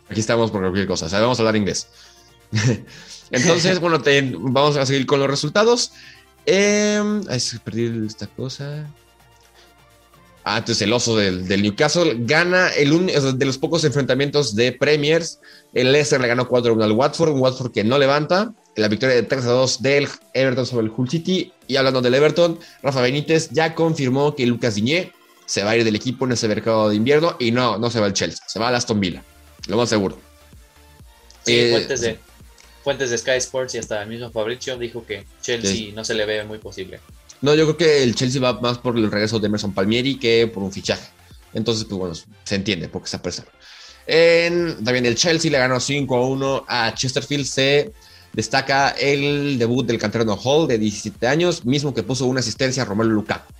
[0.09, 1.89] Aquí estamos por cualquier cosa, sabemos hablar inglés.
[3.31, 4.01] Entonces, bueno,
[4.39, 5.91] vamos a seguir con los resultados.
[6.45, 8.87] Eh, ay, perdí esta cosa.
[10.45, 15.39] Entonces el oso del, Newcastle gana el de los pocos enfrentamientos de Premiers.
[15.73, 18.53] El Leicester le ganó 4-1 al Watford, un Watford que no levanta.
[18.75, 21.51] La victoria de 3-2 del Everton sobre el Hull City.
[21.67, 25.13] Y hablando del Everton, Rafa Benítez ya confirmó que Lucas Diñé
[25.47, 27.35] se va a ir del equipo en ese mercado de invierno.
[27.39, 29.23] Y no, no se va al Chelsea, se va al Aston Villa.
[29.67, 30.19] Lo más seguro.
[31.43, 32.19] Sí, eh, de,
[32.83, 36.25] fuentes de Sky Sports y hasta el mismo Fabricio dijo que Chelsea no se le
[36.25, 36.99] ve muy posible.
[37.41, 40.47] No, yo creo que el Chelsea va más por el regreso de Emerson Palmieri que
[40.47, 41.09] por un fichaje.
[41.53, 43.51] Entonces, pues bueno, se entiende porque se apresaron.
[44.07, 47.45] En, también el Chelsea le ganó 5 a 1 a Chesterfield.
[47.45, 47.91] Se
[48.33, 52.85] destaca el debut del canterano Hall de 17 años, mismo que puso una asistencia a
[52.85, 53.51] Romelu Lukaku.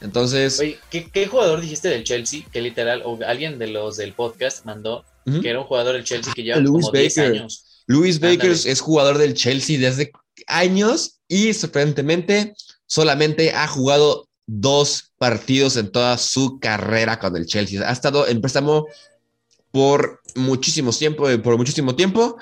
[0.00, 0.60] Entonces.
[0.60, 2.42] Oye, ¿qué, jugador dijiste del Chelsea?
[2.52, 6.34] Que literal, o alguien de los del podcast mandó que era un jugador del Chelsea
[6.34, 7.82] que lleva como 10 años.
[7.86, 10.12] Luis Baker es jugador del Chelsea desde
[10.46, 12.54] años y sorprendentemente
[12.86, 17.88] solamente ha jugado dos partidos en toda su carrera con el Chelsea.
[17.88, 18.86] Ha estado en préstamo
[19.70, 22.36] por muchísimo tiempo, eh, por muchísimo tiempo.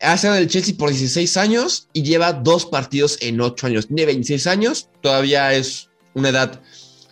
[0.00, 3.86] Ha estado en el Chelsea por 16 años y lleva dos partidos en 8 años.
[3.86, 6.60] Tiene 26 años, todavía es una edad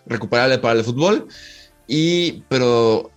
[0.06, 1.28] recuperable para el fútbol.
[1.86, 3.10] Y, pero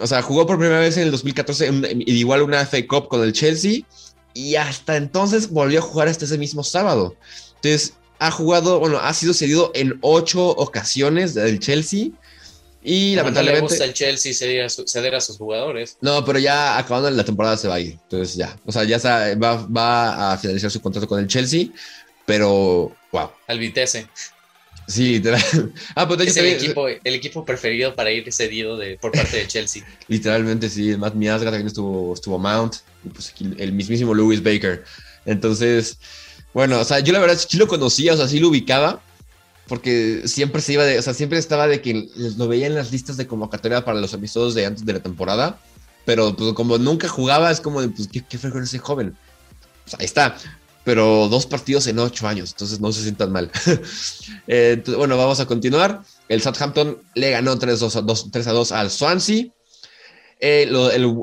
[0.00, 3.22] o sea, jugó por primera vez en el 2014 y igual una FA Cup con
[3.22, 3.82] el Chelsea
[4.34, 7.16] y hasta entonces volvió a jugar hasta ese mismo sábado.
[7.56, 7.94] Entonces,
[8.26, 12.08] ha jugado, bueno, ha sido cedido en ocho ocasiones del Chelsea
[12.82, 13.62] y lamentablemente...
[13.62, 15.96] No le gusta el Chelsea ceder a, sus jugadores.
[16.00, 17.98] No, pero ya acabando la temporada se va a ir.
[18.04, 18.98] Entonces ya, o sea, ya
[19.36, 21.66] va, va a finalizar su contrato con el Chelsea,
[22.24, 23.30] pero wow.
[23.48, 24.06] Al Vitesse.
[24.86, 25.42] Sí, literal.
[25.94, 29.46] Ah, pues es el, equipo, el equipo preferido para ir cedido de, por parte de
[29.46, 29.84] Chelsea.
[30.08, 30.90] Literalmente, sí.
[30.90, 32.76] El Matt Miazga también estuvo, estuvo Mount.
[33.04, 34.84] Y pues aquí el mismísimo Lewis Baker.
[35.24, 35.98] Entonces,
[36.54, 39.00] bueno, o sea, yo la verdad sí lo conocía, o sea, sí lo ubicaba.
[39.68, 42.90] Porque siempre se iba de, o sea, siempre estaba de que lo veía en las
[42.90, 45.58] listas de convocatoria para los episodios de antes de la temporada.
[46.04, 49.16] Pero pues como nunca jugaba, es como de, pues, ¿qué, qué fue con ese joven?
[49.98, 50.36] ahí está
[50.84, 53.50] pero dos partidos en ocho años, entonces no se sientan mal.
[54.48, 56.02] Eh, bueno, vamos a continuar.
[56.28, 58.00] El Southampton le ganó 3, a
[58.52, 59.46] 2 al Swansea.
[60.44, 60.68] Eh,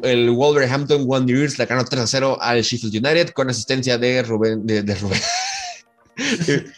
[0.04, 4.66] el, Wolverhampton Wanderers le ganó 3 a 0 al Sheffield United con asistencia de Rubén.
[4.66, 5.20] De, Rubén.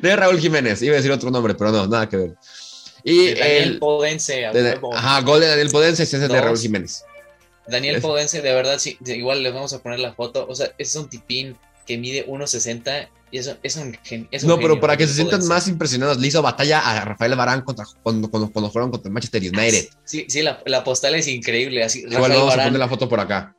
[0.00, 0.80] de Raúl Jiménez.
[0.80, 2.34] Iba a decir otro nombre, pero no, nada que ver.
[3.04, 4.46] Y Daniel Podense.
[4.46, 7.04] ajá, gol de Daniel Podense, asistencia de Raúl Jiménez.
[7.68, 10.46] Daniel Podense, de verdad, sí, igual les vamos a poner la foto.
[10.48, 13.96] O sea, es un tipín que mide 1.60 y eso es un,
[14.30, 17.62] es No, pero para que se sientan más impresionados, le hizo batalla a Rafael Barán
[17.62, 19.88] contra, cuando, cuando, cuando fueron contra Manchester United.
[20.04, 21.84] Sí, sí, la, la postal es increíble.
[21.84, 23.54] Así, Rafael vamos a poner la foto por acá.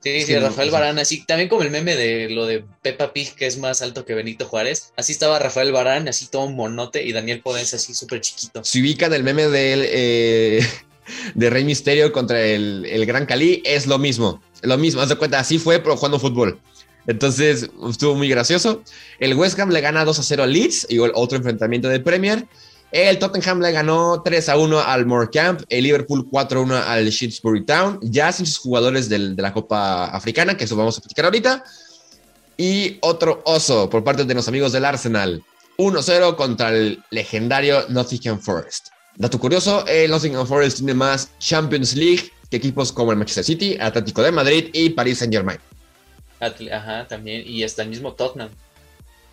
[0.00, 3.46] Sí, sí, Rafael Barán, así, también como el meme de lo de Peppa Pig, que
[3.46, 7.40] es más alto que Benito Juárez, así estaba Rafael Barán, así todo monote, y Daniel
[7.40, 8.62] Podense así súper chiquito.
[8.62, 10.66] Si ubican el meme de él, eh,
[11.34, 15.16] de Rey Misterio contra el, el Gran Cali, es lo mismo, lo mismo, haz de
[15.16, 16.60] cuenta, así fue, pero jugando fútbol.
[17.06, 18.82] Entonces estuvo muy gracioso.
[19.18, 22.46] El West Ham le gana 2 a 0 al Leeds, y otro enfrentamiento de Premier.
[22.92, 27.08] El Tottenham le ganó 3 a 1 al Morecambe, el Liverpool 4 a 1 al
[27.08, 31.00] Shinsbury Town, ya sin sus jugadores del, de la Copa Africana, que eso vamos a
[31.00, 31.64] platicar ahorita.
[32.56, 35.42] Y otro oso por parte de los amigos del Arsenal,
[35.78, 38.88] 1-0 contra el legendario Nottingham Forest.
[39.16, 43.76] Dato curioso, el Nottingham Forest tiene más Champions League que equipos como el Manchester City,
[43.80, 45.58] Atlético de Madrid y Paris Saint Germain.
[46.40, 48.50] Ajá, también, y hasta el mismo Tottenham.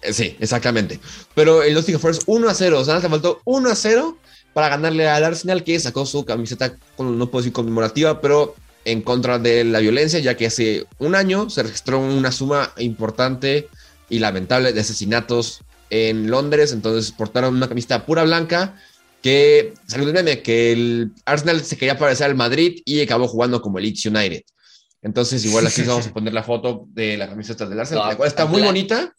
[0.02, 1.00] Eh, sí, exactamente.
[1.34, 4.18] Pero el Nottingham Forest 1 a 0, o sea, te faltó 1 a 0
[4.54, 9.39] para ganarle al Arsenal que sacó su camiseta, no puedo decir conmemorativa, pero en contra
[9.39, 13.70] de la violencia, ya que hace un año se registró una suma importante
[14.10, 18.76] y lamentable de asesinatos en Londres, entonces portaron una camiseta pura blanca
[19.22, 20.13] que salió
[20.44, 24.44] que el Arsenal se quería parecer al Madrid y acabó jugando como el Leeds United.
[25.04, 28.28] Entonces, igual aquí vamos a poner la foto de la camiseta del Arsenal, la cual
[28.28, 29.13] está muy bonita,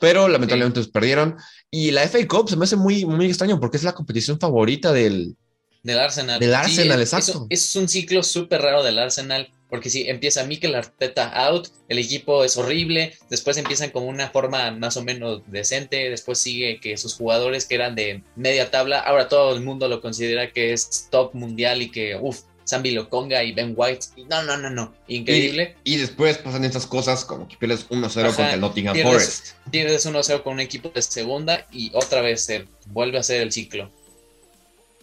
[0.00, 1.36] pero lamentablemente perdieron.
[1.70, 4.92] Y la FA Cup se me hace muy, muy extraño porque es la competición favorita
[4.92, 5.36] del,
[5.82, 6.40] del Arsenal.
[6.40, 7.46] Del Arsenal, exacto.
[7.48, 12.44] Es, un ciclo súper raro del Arsenal, porque si empieza Mikel Arteta out, el equipo
[12.44, 17.14] es horrible, después empiezan con una forma más o menos decente, después sigue que sus
[17.14, 21.34] jugadores que eran de media tabla, ahora todo el mundo lo considera que es top
[21.34, 24.06] mundial y que, uff, Sambi Lokonga y Ben White.
[24.28, 24.94] No, no, no, no.
[25.08, 25.76] Increíble.
[25.82, 29.48] Y, después pasan estas cosas como que pierdes 1-0 contra el Nottingham Forest.
[29.70, 33.50] Pierdes 1-0 con un equipo de segunda y otra vez se vuelve a ser el
[33.50, 33.90] ciclo.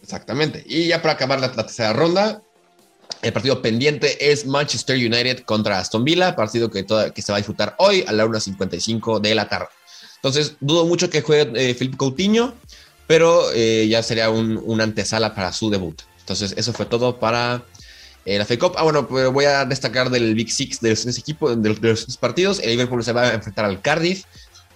[0.01, 0.63] Exactamente.
[0.65, 2.41] Y ya para acabar la, tercera ronda,
[3.21, 7.39] el partido pendiente es Manchester United contra Aston Villa, partido que, que se va a
[7.39, 9.67] disfrutar hoy a la 1.55 de la tarde.
[10.15, 12.53] Entonces, dudo mucho que juegue eh, Felipe Coutinho,
[13.07, 16.01] pero eh, ya sería un, una antesala para su debut.
[16.27, 17.63] Entonces, eso fue todo para
[18.25, 18.73] eh, la FA Cup.
[18.75, 22.17] Ah, bueno, pues voy a destacar del Big Six de los tres equipos, de los,
[22.17, 22.59] partidos.
[22.59, 24.25] El Liverpool se va a enfrentar al Cardiff,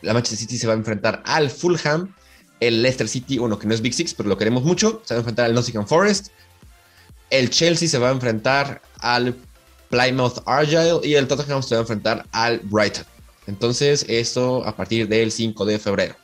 [0.02, 2.16] la Manchester City se va a enfrentar al Fulham,
[2.62, 5.18] el Leicester City, uno que no es Big Six, pero lo queremos mucho, se va
[5.18, 6.30] a enfrentar al Nottingham Forest.
[7.30, 9.36] El Chelsea se va a enfrentar al
[9.90, 13.04] Plymouth Argyle y el Tottenham se va a enfrentar al Brighton.
[13.46, 16.16] Entonces, esto a partir del 5 de febrero.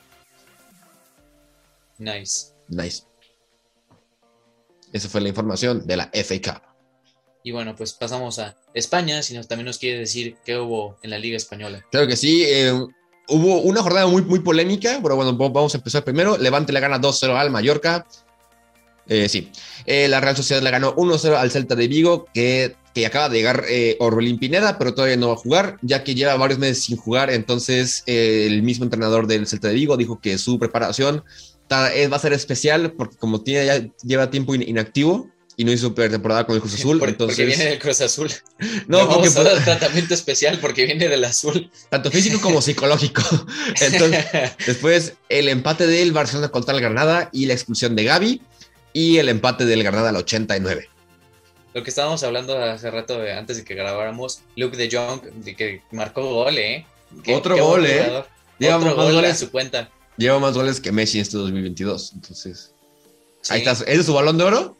[1.98, 2.54] Nice.
[2.68, 3.02] Nice.
[4.92, 6.68] Esa fue la información de la FA Cup.
[7.42, 11.10] Y bueno, pues pasamos a España, si nos, también nos quiere decir qué hubo en
[11.10, 11.84] la Liga Española.
[11.90, 12.72] Claro que sí, eh,
[13.28, 16.36] hubo una jornada muy, muy polémica, pero bueno, vamos a empezar primero.
[16.36, 18.06] Levante le gana 2-0 al Mallorca.
[19.06, 19.50] Eh, sí,
[19.86, 23.38] eh, la Real Sociedad le ganó 1-0 al Celta de Vigo, que, que acaba de
[23.38, 23.64] llegar
[24.00, 27.30] Orbelín Pineda, pero todavía no va a jugar, ya que lleva varios meses sin jugar.
[27.30, 31.24] Entonces, el mismo entrenador del Celta de Vigo dijo que su preparación
[31.70, 36.46] va a ser especial porque como tiene, ya lleva tiempo inactivo y no hizo temporada
[36.46, 37.02] con el Cruz Azul.
[37.04, 37.36] entonces...
[37.36, 38.30] Porque viene del Cruz Azul.
[38.86, 41.70] No, porque vamos a tratamiento especial porque viene del azul.
[41.90, 43.22] Tanto físico como psicológico.
[43.80, 44.24] Entonces,
[44.66, 48.42] después el empate del Barcelona contra el Granada y la expulsión de Gaby
[48.92, 50.88] y el empate del Granada al 89.
[51.74, 55.82] Lo que estábamos hablando hace rato, antes de que grabáramos, Luke de Jong, de que
[55.90, 56.86] marcó gol, ¿eh?
[57.32, 58.24] Otro gol, ¿eh?
[58.72, 59.90] Otro gol a su cuenta.
[60.18, 62.12] Lleva más goles que Messi en este 2022.
[62.14, 62.72] Entonces,
[63.48, 63.84] ahí está.
[63.84, 64.76] ¿Es su balón de oro?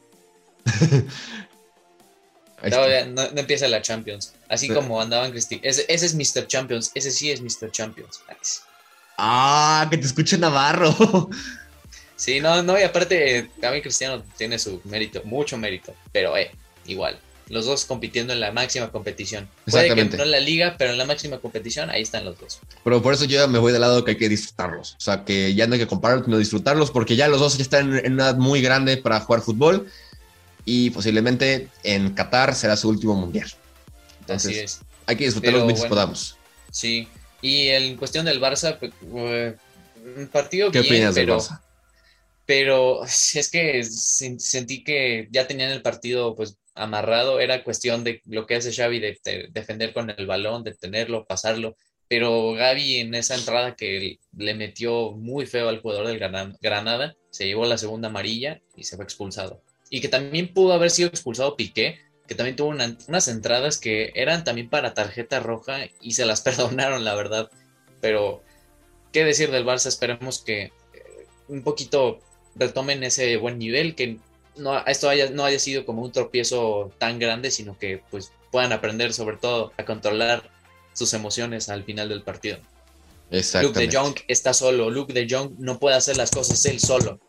[3.09, 4.35] no, empieza la Champions.
[4.49, 5.61] Así como andaban Cristi.
[5.63, 6.47] Ese, es Mr.
[6.47, 6.91] Champions.
[6.95, 7.71] Ese sí es Mr.
[7.71, 8.21] Champions.
[9.17, 11.31] Ah, que te escuche Navarro.
[12.17, 15.95] sí, no, no, y aparte, Gaby Cristiano tiene su mérito, mucho mérito.
[16.13, 16.51] Pero, eh,
[16.87, 19.49] igual los dos compitiendo en la máxima competición.
[19.71, 22.61] Puede que no en la liga, pero en la máxima competición, ahí están los dos.
[22.85, 24.95] Pero por eso yo me voy del lado que hay que disfrutarlos.
[24.95, 27.63] O sea, que ya no hay que compararlos, sino disfrutarlos, porque ya los dos ya
[27.63, 29.89] están en una edad muy grande para jugar fútbol
[30.65, 33.51] y posiblemente en Qatar será su último mundial.
[34.21, 34.81] Entonces, Así es.
[35.07, 36.37] Hay que disfrutarlos mientras podamos.
[36.71, 37.09] Sí.
[37.41, 39.57] Y en cuestión del Barça, pues, eh,
[40.17, 41.61] un partido ¿Qué opinas pero, del Barça?
[42.45, 48.47] Pero es que sentí que ya tenían el partido pues amarrado, era cuestión de lo
[48.47, 51.77] que hace Xavi de, defender con el balón, de tenerlo, pasarlo,
[52.09, 57.47] pero Gaby en esa entrada que le metió muy feo al jugador del Granada, se
[57.47, 59.63] llevó la segunda amarilla y se fue expulsado.
[59.91, 64.45] Y que también pudo haber sido expulsado Piqué, que también tuvo unas entradas que eran
[64.45, 67.51] también para tarjeta roja y se las perdonaron, la verdad.
[68.01, 68.43] Pero,
[69.13, 69.87] ¿qué decir del Barça?
[69.87, 70.73] Esperemos que eh,
[71.49, 72.21] un poquito
[72.55, 74.19] retomen ese buen nivel, que
[74.59, 78.73] no, esto haya, no haya sido como un tropiezo tan grande, sino que pues puedan
[78.73, 80.51] aprender sobre todo a controlar
[80.93, 82.59] sus emociones al final del partido.
[83.31, 87.21] Luke de Jong está solo, Luke de Jong no puede hacer las cosas él solo.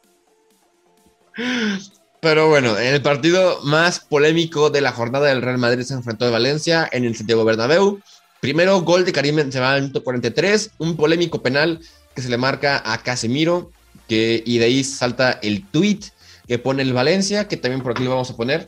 [2.22, 6.26] Pero bueno, en el partido más polémico de la jornada del Real Madrid se enfrentó
[6.26, 8.02] de Valencia en el Santiago Bernabéu.
[8.42, 11.80] Primero, gol de Karim Benzema al minuto 43, un polémico penal
[12.16, 13.72] que se le marca a Casemiro,
[14.08, 16.00] que, y de ahí salta el tweet
[16.50, 18.68] que pone el Valencia, que también por aquí lo vamos a poner,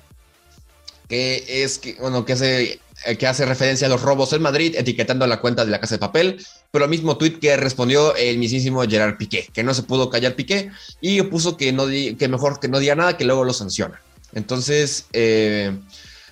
[1.10, 2.80] que es que, bueno, que hace,
[3.18, 6.00] que hace referencia a los robos en Madrid, etiquetando la cuenta de la Casa de
[6.00, 10.12] Papel, pero el mismo tweet que respondió el mismísimo Gerard Piqué, que no se pudo
[10.12, 10.70] callar Piqué
[11.02, 14.00] y puso que, no que mejor que no diga nada, que luego lo sanciona.
[14.34, 15.76] Entonces, eh,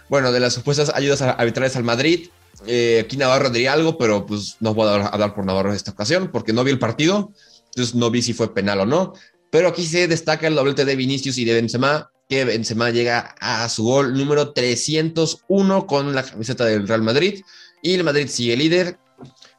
[0.07, 2.29] bueno, de las supuestas ayudas arbitrales al Madrid,
[2.67, 5.91] eh, aquí Navarro diría algo, pero pues no voy a hablar por Navarro en esta
[5.91, 7.31] ocasión, porque no vi el partido,
[7.69, 9.13] entonces no vi si fue penal o no.
[9.51, 13.67] Pero aquí se destaca el doblete de Vinicius y de Benzema, que Benzema llega a
[13.69, 17.41] su gol número 301 con la camiseta del Real Madrid.
[17.81, 18.97] Y el Madrid sigue líder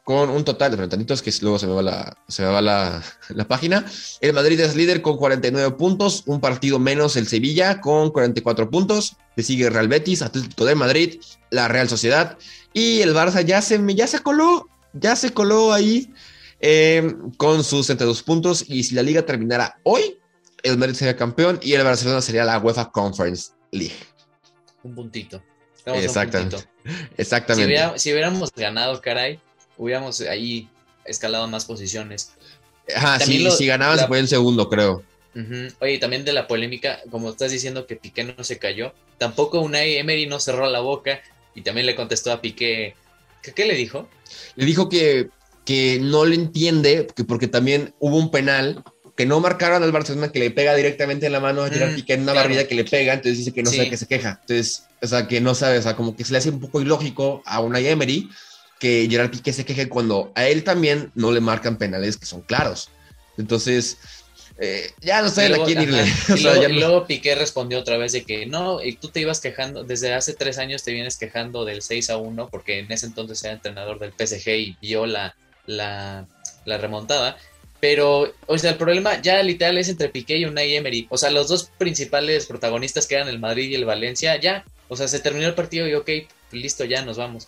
[0.04, 3.02] con un total de tantitos que luego se me va, la, se me va la,
[3.28, 3.84] la, página.
[4.20, 9.16] El Madrid es líder con 49 puntos, un partido menos el Sevilla con 44 puntos.
[9.36, 12.38] Le sigue Real Betis, Atlético de Madrid, la Real Sociedad
[12.72, 16.12] y el Barça ya se, ya se coló, ya se coló ahí
[16.60, 18.64] eh, con sus 32 puntos.
[18.68, 20.18] Y si la liga terminara hoy,
[20.62, 23.96] el Madrid sería campeón y el Barcelona sería la UEFA Conference League.
[24.82, 25.42] Un puntito.
[25.86, 26.56] Exactamente.
[27.16, 27.98] Exactamente.
[27.98, 29.40] Si, hubiéramos ganado, caray,
[29.76, 30.68] hubiéramos ahí
[31.04, 32.32] escalado más posiciones.
[32.94, 35.04] Ajá, si ganaban se fue en segundo, creo.
[35.80, 39.96] Oye, también de la polémica, como estás diciendo que Piqué no se cayó, tampoco Unai
[39.96, 41.20] Emery no cerró la boca
[41.54, 42.94] y también le contestó a Piqué.
[43.42, 44.08] ¿Qué, le dijo?
[44.56, 45.30] Le dijo que,
[45.64, 48.82] que no le entiende, que porque también hubo un penal
[49.16, 51.96] que no marcaron al Barcelona que le pega directamente en la mano a Gerard mm,
[51.96, 54.38] Piqué en una barrida que le pega, entonces dice que no sabe que se queja.
[54.40, 56.80] Entonces, o sea, que no sabe, o sea, como que se le hace un poco
[56.80, 58.30] ilógico a una Emery
[58.78, 62.40] que Gerard Piqué se queje cuando a él también no le marcan penales que son
[62.40, 62.88] claros.
[63.36, 63.98] Entonces,
[64.58, 66.04] eh, ya no sé a quién irle.
[66.36, 70.14] y luego, Piqué respondió otra vez de que no, y tú te ibas quejando, desde
[70.14, 73.52] hace tres años te vienes quejando del 6 a 1, porque en ese entonces era
[73.52, 75.34] entrenador del PSG y vio la,
[75.76, 76.26] la,
[76.66, 77.36] remontada.
[77.80, 81.06] Pero, o sea, el problema ya literal es entre Piqué y Unai Emery.
[81.10, 84.64] O sea, los dos principales protagonistas que eran el Madrid y el Valencia, ya.
[84.88, 86.10] O sea, se terminó el partido y ok,
[86.52, 87.46] listo, ya nos vamos.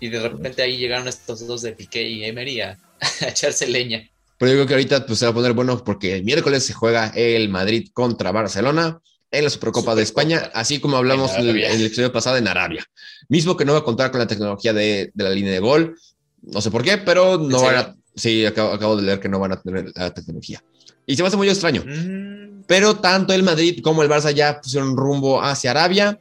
[0.00, 2.78] Y de repente ahí llegaron estos dos de Piqué y Emery a
[3.20, 4.08] echarse leña.
[4.38, 6.74] Pero yo creo que ahorita pues, se va a poner bueno porque el miércoles se
[6.74, 9.00] juega el Madrid contra Barcelona
[9.30, 12.84] en la Supercopa de España, así como hablamos en el, episodio pasado en Arabia.
[13.28, 15.98] Mismo que no va a contar con la tecnología de, la línea de gol,
[16.46, 17.96] no sé por qué, pero no van a.
[18.14, 20.62] Sí, acabo, de leer que no van a tener la tecnología.
[21.04, 21.84] Y se me hace muy extraño.
[21.86, 22.62] Mm.
[22.66, 26.18] Pero tanto el Madrid como el Barça ya pusieron rumbo hacia Arabia.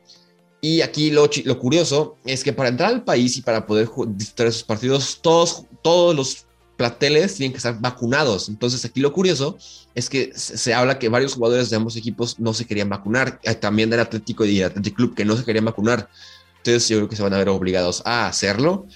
[0.61, 4.47] Y aquí lo, lo curioso es que para entrar al país y para poder disfrutar
[4.47, 8.49] esos partidos, todos, todos los plateles tienen que estar vacunados.
[8.49, 9.57] Entonces aquí lo curioso
[9.93, 13.55] es que se, habla que varios jugadores de ambos equipos no se querían vacunar, eh,
[13.55, 16.09] también del Atlético y del Atlético Club que no se querían vacunar.
[16.57, 18.88] Entonces yo creo que se van a ver obligados a hacerlo.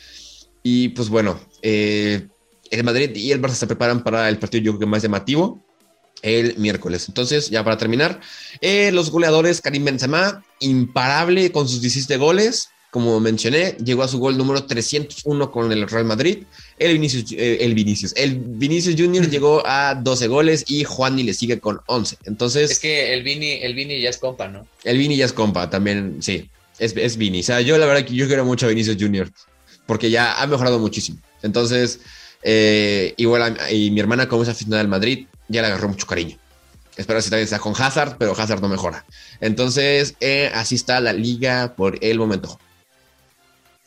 [0.63, 2.28] Y pues bueno, eh,
[2.72, 5.63] el Madrid y el Barça se preparan para el partido yo creo que más llamativo
[6.22, 7.06] el miércoles.
[7.08, 8.19] Entonces, ya para terminar,
[8.62, 14.17] eh, los goleadores Karim Benzema, imparable con sus 17 goles, como mencioné, llegó a su
[14.17, 16.39] gol número 301 con el Real Madrid.
[16.80, 21.34] El Vinicius, eh, el Vinicius, el Vinicius Junior llegó a 12 goles y Juanni le
[21.34, 22.17] sigue con 11.
[22.26, 22.72] Entonces.
[22.72, 24.67] Es que el Vini, el Vini ya es compa, ¿no?
[24.84, 26.50] El Vini ya es compa, también, sí.
[26.80, 27.41] Es, es Vini.
[27.41, 29.30] O sea, yo la verdad que yo quiero mucho a Vinicius Junior
[29.89, 31.19] porque ya ha mejorado muchísimo.
[31.41, 32.02] Entonces,
[32.43, 36.38] eh, igual, y mi hermana, como es aficionada al Madrid, ya le agarró mucho cariño.
[36.95, 39.04] Espero que también sea con Hazard, pero Hazard no mejora.
[39.41, 42.60] Entonces, eh, así está la liga por el momento.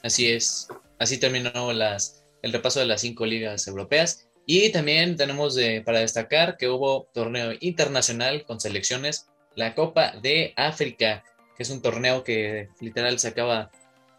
[0.02, 0.66] Así es.
[0.98, 4.26] Así terminó las, el repaso de las cinco ligas europeas.
[4.44, 11.22] Y también tenemos para destacar que hubo torneo internacional con selecciones, la Copa de África,
[11.56, 13.70] que es un torneo que literal se acaba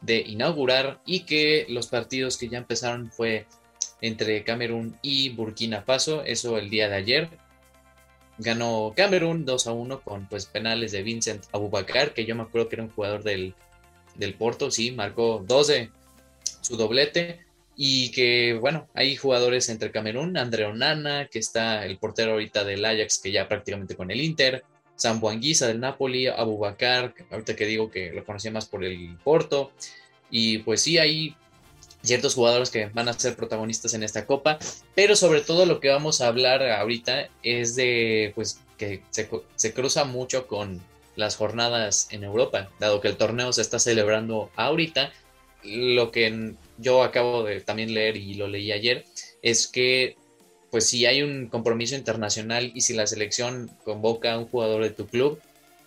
[0.04, 3.46] de inaugurar y que los partidos que ya empezaron fue
[4.02, 7.30] entre Camerún y Burkina Faso, eso el día de ayer.
[8.38, 12.70] Ganó Camerún 2 a 1 con pues penales de Vincent Abubakar, que yo me acuerdo
[12.70, 13.56] que era un jugador del
[14.16, 15.90] del Porto, sí, marcó 12
[16.62, 17.42] su doblete.
[17.76, 22.86] Y que, bueno, hay jugadores entre Camerún, André Onana, que está el portero ahorita del
[22.86, 24.64] Ajax, que ya prácticamente con el Inter,
[24.96, 29.72] Sambo Anguisa del Napoli, Abubakar, ahorita que digo que lo conocía más por el Porto.
[30.30, 31.36] Y pues sí, hay
[32.04, 34.60] ciertos jugadores que van a ser protagonistas en esta copa,
[34.94, 39.74] pero sobre todo lo que vamos a hablar ahorita es de, pues, que se, se
[39.74, 40.82] cruza mucho con
[41.16, 45.12] las jornadas en Europa, dado que el torneo se está celebrando ahorita.
[45.64, 49.06] Lo que yo acabo de también leer y lo leí ayer
[49.42, 50.18] es que
[50.74, 54.90] pues si hay un compromiso internacional y si la selección convoca a un jugador de
[54.90, 55.40] tu club,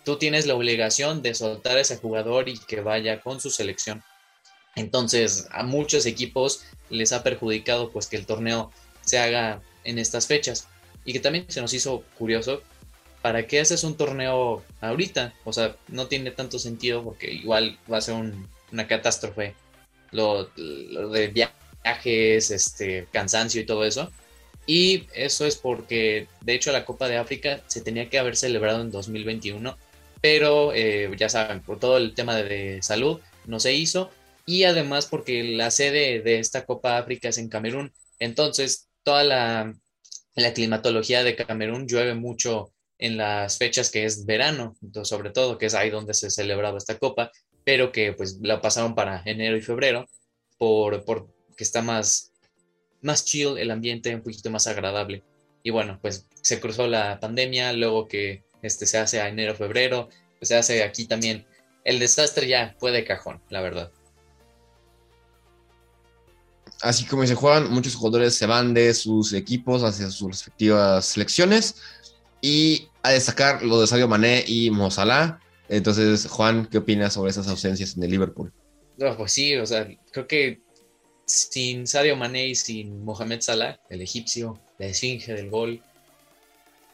[0.05, 4.01] tú tienes la obligación de soltar a ese jugador y que vaya con su selección.
[4.77, 8.71] Entonces, a muchos equipos les ha perjudicado pues que el torneo
[9.01, 10.69] se haga en estas fechas.
[11.03, 12.61] Y que también se nos hizo curioso,
[13.21, 15.33] ¿para qué haces un torneo ahorita?
[15.43, 18.15] O sea, no tiene tanto sentido porque igual va a ser
[18.71, 19.53] una catástrofe
[20.11, 24.09] lo, de viajes, este, cansancio y todo eso.
[24.67, 28.81] Y eso es porque, de hecho, la Copa de África se tenía que haber celebrado
[28.81, 29.77] en 2021,
[30.21, 34.11] pero eh, ya saben, por todo el tema de salud no se hizo
[34.47, 37.91] y además porque la sede de esta Copa África es en Camerún.
[38.17, 39.73] Entonces, toda la,
[40.55, 45.73] climatología de Camerún llueve mucho en las fechas que es verano, sobre todo, que es
[45.73, 47.29] ahí donde se celebraba esta copa,
[47.65, 50.05] pero que pues la pasaron para enero y febrero
[50.57, 52.31] por, por que está más,
[53.01, 55.23] más chill el ambiente, un poquito más agradable.
[55.63, 60.09] Y bueno, pues se cruzó la pandemia, luego que este se hace a enero, febrero,
[60.39, 61.45] pues se hace aquí también.
[61.83, 63.91] El desastre ya fue de cajón, la verdad
[66.81, 71.75] así como se juegan, muchos jugadores se van de sus equipos hacia sus respectivas selecciones.
[72.41, 75.39] Y a destacar lo de Sadio Mané y Mozalá.
[75.69, 78.53] Entonces, Juan, ¿qué opinas sobre esas ausencias en el Liverpool?
[78.97, 80.61] No, pues sí, o sea, creo que
[81.27, 85.83] sin Sadio Mané y sin Mohamed Salah, el egipcio, la esfinge del gol,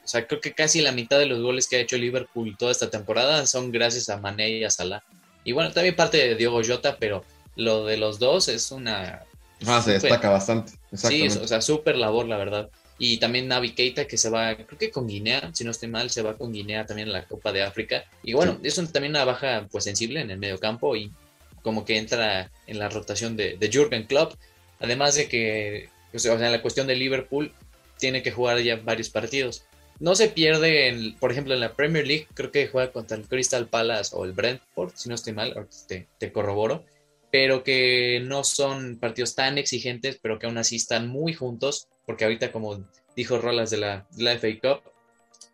[0.03, 2.73] o sea, creo que casi la mitad de los goles que ha hecho Liverpool toda
[2.73, 5.01] esta temporada son gracias a Mané y a Salah.
[5.45, 7.23] Y bueno, también parte de Diogo Jota, pero
[7.55, 9.23] lo de los dos es una
[9.65, 10.73] Ah, se destaca bastante.
[10.93, 12.69] Sí, o sea, súper labor, la verdad.
[12.99, 16.09] Y también Navi Keita, que se va, creo que con Guinea, si no estoy mal,
[16.09, 18.03] se va con Guinea también a la Copa de África.
[18.23, 21.11] Y bueno, es también una baja pues sensible en el medio campo y
[21.63, 24.35] como que entra en la rotación de, de Jurgen Klopp.
[24.79, 27.51] Además de que, o sea, en la cuestión de Liverpool,
[27.97, 29.65] tiene que jugar ya varios partidos.
[29.99, 33.27] No se pierde, en, por ejemplo, en la Premier League, creo que juega contra el
[33.27, 36.83] Crystal Palace o el Brentford, si no estoy mal, te, te corroboro
[37.33, 42.25] pero que no son partidos tan exigentes, pero que aún así están muy juntos, porque
[42.25, 44.05] ahorita, como dijo Rolas de la,
[44.37, 44.91] FA Cup,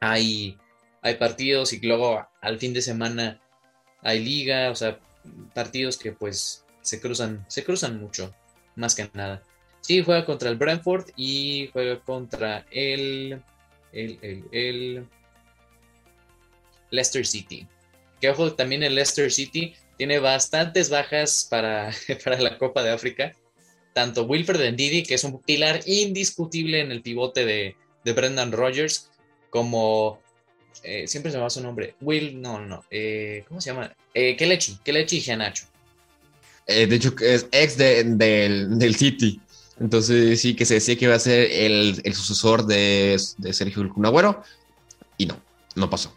[0.01, 0.57] hay,
[1.01, 3.41] hay partidos y luego al fin de semana
[4.01, 4.99] hay liga, o sea,
[5.53, 8.33] partidos que pues se cruzan, se cruzan mucho,
[8.75, 9.43] más que nada.
[9.81, 13.41] Sí, juega contra el Brentford y juega contra el,
[13.91, 15.07] el, el,
[16.91, 17.67] Leicester City.
[18.19, 21.91] Que ojo, también el Leicester City tiene bastantes bajas para,
[22.23, 23.33] para la Copa de África.
[23.93, 27.75] Tanto Wilfred Ndidi, que es un pilar indiscutible en el pivote de,
[28.13, 29.11] Brendan Rogers,
[29.51, 30.19] como
[30.83, 33.95] eh, siempre se llama su nombre, Will, no, no, eh, ¿cómo se llama?
[34.13, 35.65] Eh, Kelechi, Kelechi Gianacho.
[36.67, 39.41] Eh, de hecho, es ex del, City.
[39.79, 44.43] Entonces sí que se decía que iba a ser el, sucesor de, de Sergio Cunagüero
[45.17, 45.41] y no,
[45.75, 46.13] no pasó.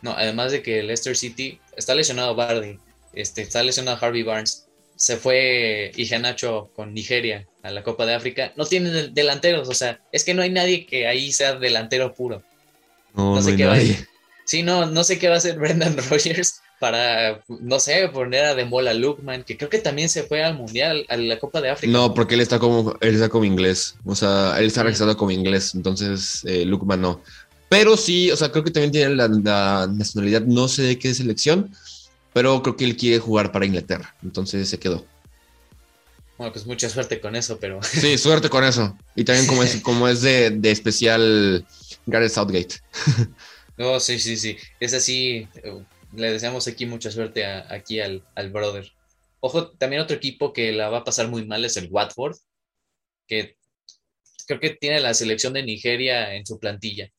[0.00, 2.78] No, además de que el Leicester City está lesionado Bardi,
[3.12, 4.66] este, está lesionado Harvey Barnes,
[4.96, 10.00] se fue Iheanacho con Nigeria a la Copa de África, no tienen delanteros, o sea,
[10.10, 12.42] es que no hay nadie que ahí sea delantero puro.
[13.14, 13.80] No, sé qué va a
[14.44, 18.54] Sí, no, no sé qué va a hacer Brendan Rogers para, no sé, poner a
[18.56, 21.92] Demola Lukman, que creo que también se fue al Mundial, a la Copa de África.
[21.92, 25.30] No, porque él está como, él está como inglés, o sea, él está registrado como
[25.30, 27.22] inglés, entonces eh, Lukman no.
[27.68, 31.14] Pero sí, o sea, creo que también tiene la, la nacionalidad, no sé de qué
[31.14, 31.70] selección,
[32.32, 35.06] pero creo que él quiere jugar para Inglaterra, entonces se quedó.
[36.36, 37.80] Bueno, pues mucha suerte con eso, pero.
[37.84, 38.98] Sí, suerte con eso.
[39.14, 41.64] Y también como es, como es de, especial
[42.06, 42.74] Gareth Southgate.
[43.78, 44.58] No, sí, sí, sí.
[44.78, 45.48] Es así.
[46.14, 48.92] Le deseamos aquí mucha suerte aquí al, al brother.
[49.40, 52.36] Ojo, también otro equipo que la va a pasar muy mal es el Watford,
[53.26, 53.56] que
[54.46, 57.10] creo que tiene la selección de Nigeria en su plantilla.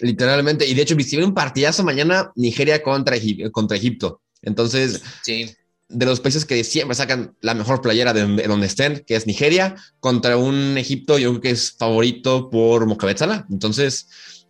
[0.00, 0.66] Literalmente.
[0.66, 3.16] Y de hecho, visible un partidazo mañana Nigeria contra,
[3.52, 4.22] contra Egipto.
[4.42, 9.26] Entonces, de los países que siempre sacan la mejor playera de donde, estén, que es
[9.26, 13.46] Nigeria, contra un Egipto, yo creo que es favorito por Mohamed Salah.
[13.50, 14.08] Entonces,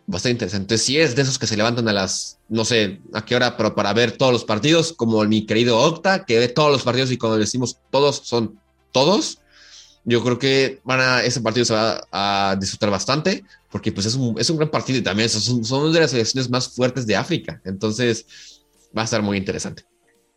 [0.09, 0.79] bastante interesante.
[0.79, 3.75] Si es de esos que se levantan a las, no sé a qué hora, pero
[3.75, 7.19] para ver todos los partidos, como mi querido Octa, que ve todos los partidos y
[7.19, 8.59] cuando decimos todos son
[8.91, 9.41] todos.
[10.05, 14.15] Yo creo que van a, ese partido se va a disfrutar bastante porque pues es
[14.15, 17.15] un, es un gran partido y también son, son de las selecciones más fuertes de
[17.15, 17.61] África.
[17.67, 18.25] Entonces
[18.97, 19.85] va a estar muy interesante.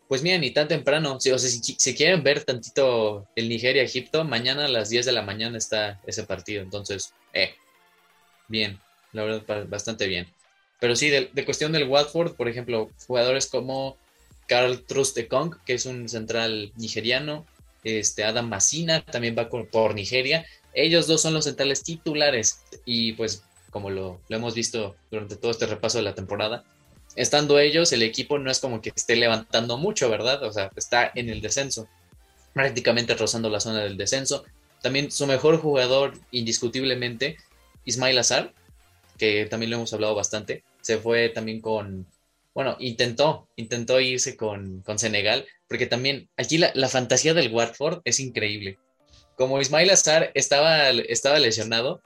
[0.09, 1.17] Pues mira, ni tan temprano.
[1.21, 5.21] Si, o sea, si, quieren ver tantito el Nigeria-Egipto, mañana a las 10 de la
[5.21, 6.61] mañana está ese partido.
[6.61, 7.51] Entonces, eh,
[8.49, 8.77] bien,
[9.13, 10.27] la verdad, bastante bien.
[10.79, 13.97] Pero sí, de, cuestión del Watford, por ejemplo, jugadores como
[14.47, 17.45] Carl Trustekong, que es un central nigeriano,
[17.83, 23.43] este Adam Massina también va por Nigeria, ellos dos son los centrales titulares y pues
[23.71, 26.63] como lo, hemos visto durante todo este repaso de la temporada,
[27.15, 30.43] estando ellos, el equipo no es como que esté levantando mucho, ¿verdad?
[30.43, 31.87] O sea, está en el descenso,
[32.53, 34.43] prácticamente rozando la zona del descenso.
[34.81, 37.37] También su mejor jugador, indiscutiblemente,
[37.85, 38.53] Ismail Azar,
[39.21, 42.07] que también lo hemos hablado bastante, se fue también con,
[42.55, 48.01] bueno, intentó, intentó irse con, con Senegal, porque también aquí la, la, fantasía del Watford
[48.03, 48.79] es increíble.
[49.37, 52.01] Como Ismail Azar estaba, estaba lesionado,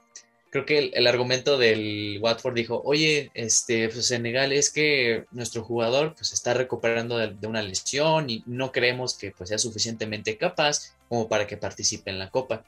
[0.50, 5.64] creo que el, el, argumento del Watford dijo, oye, este, pues Senegal es que nuestro
[5.64, 10.94] jugador pues está recuperando de, una lesión y no creemos que pues sea suficientemente capaz
[11.08, 12.62] como para que participe en la Copa.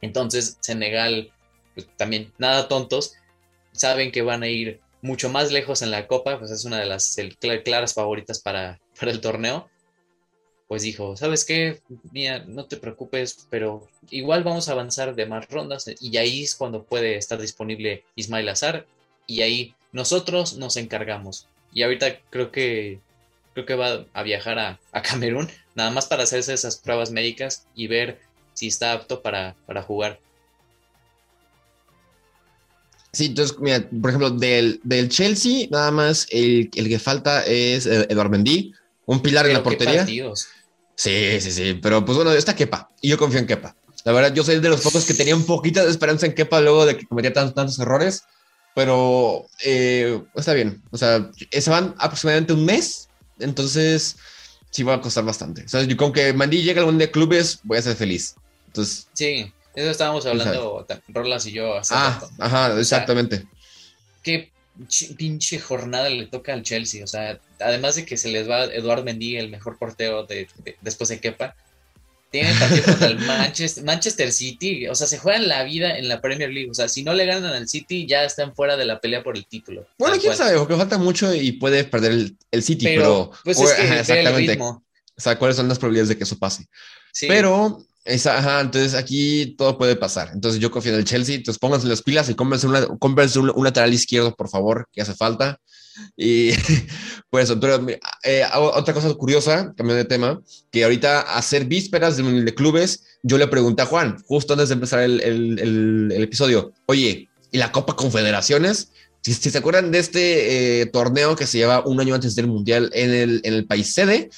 [0.00, 1.32] Entonces Senegal,
[1.74, 3.14] pues, también nada tontos,
[3.78, 6.86] saben que van a ir mucho más lejos en la Copa, pues es una de
[6.86, 7.16] las
[7.64, 9.68] claras favoritas para, para el torneo
[10.68, 11.80] pues dijo, ¿sabes qué?
[12.12, 16.54] Mía, no te preocupes, pero igual vamos a avanzar de más rondas y ahí es
[16.54, 18.86] cuando puede estar disponible Ismail Azar
[19.26, 21.48] y ahí nosotros nos encargamos.
[21.72, 23.00] Y ahorita creo que
[23.54, 27.66] creo que va a viajar a, a Camerún nada más para hacerse esas pruebas médicas
[27.74, 28.20] y ver
[28.52, 30.20] si está apto para, para jugar.
[33.12, 37.86] Sí, entonces, mira, por ejemplo, del, del Chelsea, nada más el, el, que falta es
[37.86, 38.72] Eduard Mendy,
[39.06, 40.06] un pilar Pero en la portería.
[40.94, 43.74] Sí, sí, sí, pero pues bueno, está Kepa y yo confío en Kepa.
[44.04, 46.60] La verdad, yo soy de los pocos que tenía un poquito de esperanza en Kepa
[46.60, 48.24] luego de que cometía tantos, tantos errores,
[48.74, 50.82] pero eh, está bien.
[50.90, 54.16] O sea, se van aproximadamente un mes, entonces
[54.70, 55.62] sí va a costar bastante.
[55.64, 58.34] O sea, yo con que Mandy llegue al mundo de clubes, voy a ser feliz.
[58.66, 61.76] Entonces, sí, eso estábamos hablando Rolas y yo.
[61.76, 62.32] Hace ah, rato.
[62.38, 63.36] ajá, exactamente.
[63.36, 63.48] O sea,
[64.22, 64.52] qué
[65.16, 67.04] pinche jornada le toca al Chelsea.
[67.04, 70.76] O sea, además de que se les va Eduard Mendy, el mejor portero de, de,
[70.80, 71.54] después de Kepa,
[72.30, 74.86] tienen partido contra el Manchester, Manchester, City.
[74.88, 76.70] O sea, se juegan la vida en la Premier League.
[76.70, 79.36] O sea, si no le ganan al City, ya están fuera de la pelea por
[79.36, 79.86] el título.
[79.98, 80.36] Bueno, quién cual.
[80.36, 83.30] sabe, porque falta mucho y puede perder el, el City, pero.
[83.30, 84.40] pero pues es que ajá, exactamente.
[84.40, 84.84] El ritmo.
[85.16, 86.66] O sea, ¿cuáles son las probabilidades de que eso pase?
[87.12, 87.26] Sí.
[87.26, 90.30] Pero esa, ajá, entonces aquí todo puede pasar.
[90.32, 91.36] Entonces yo confío en el Chelsea.
[91.36, 95.02] Entonces pónganse las pilas y cómprense, una, cómprense un, un, lateral izquierdo, por favor, que
[95.02, 95.60] hace falta.
[96.16, 96.52] Y
[97.30, 97.86] pues, pero,
[98.24, 100.40] eh, otra cosa curiosa, cambiando de tema,
[100.70, 104.74] que ahorita hacer vísperas de, de, clubes, yo le pregunté a Juan, justo antes de
[104.74, 108.90] empezar el, el, el, el episodio, oye, ¿y la Copa Confederaciones?
[109.20, 112.46] Si, si se acuerdan de este eh, torneo que se lleva un año antes del
[112.46, 114.30] Mundial en el, en el país sede,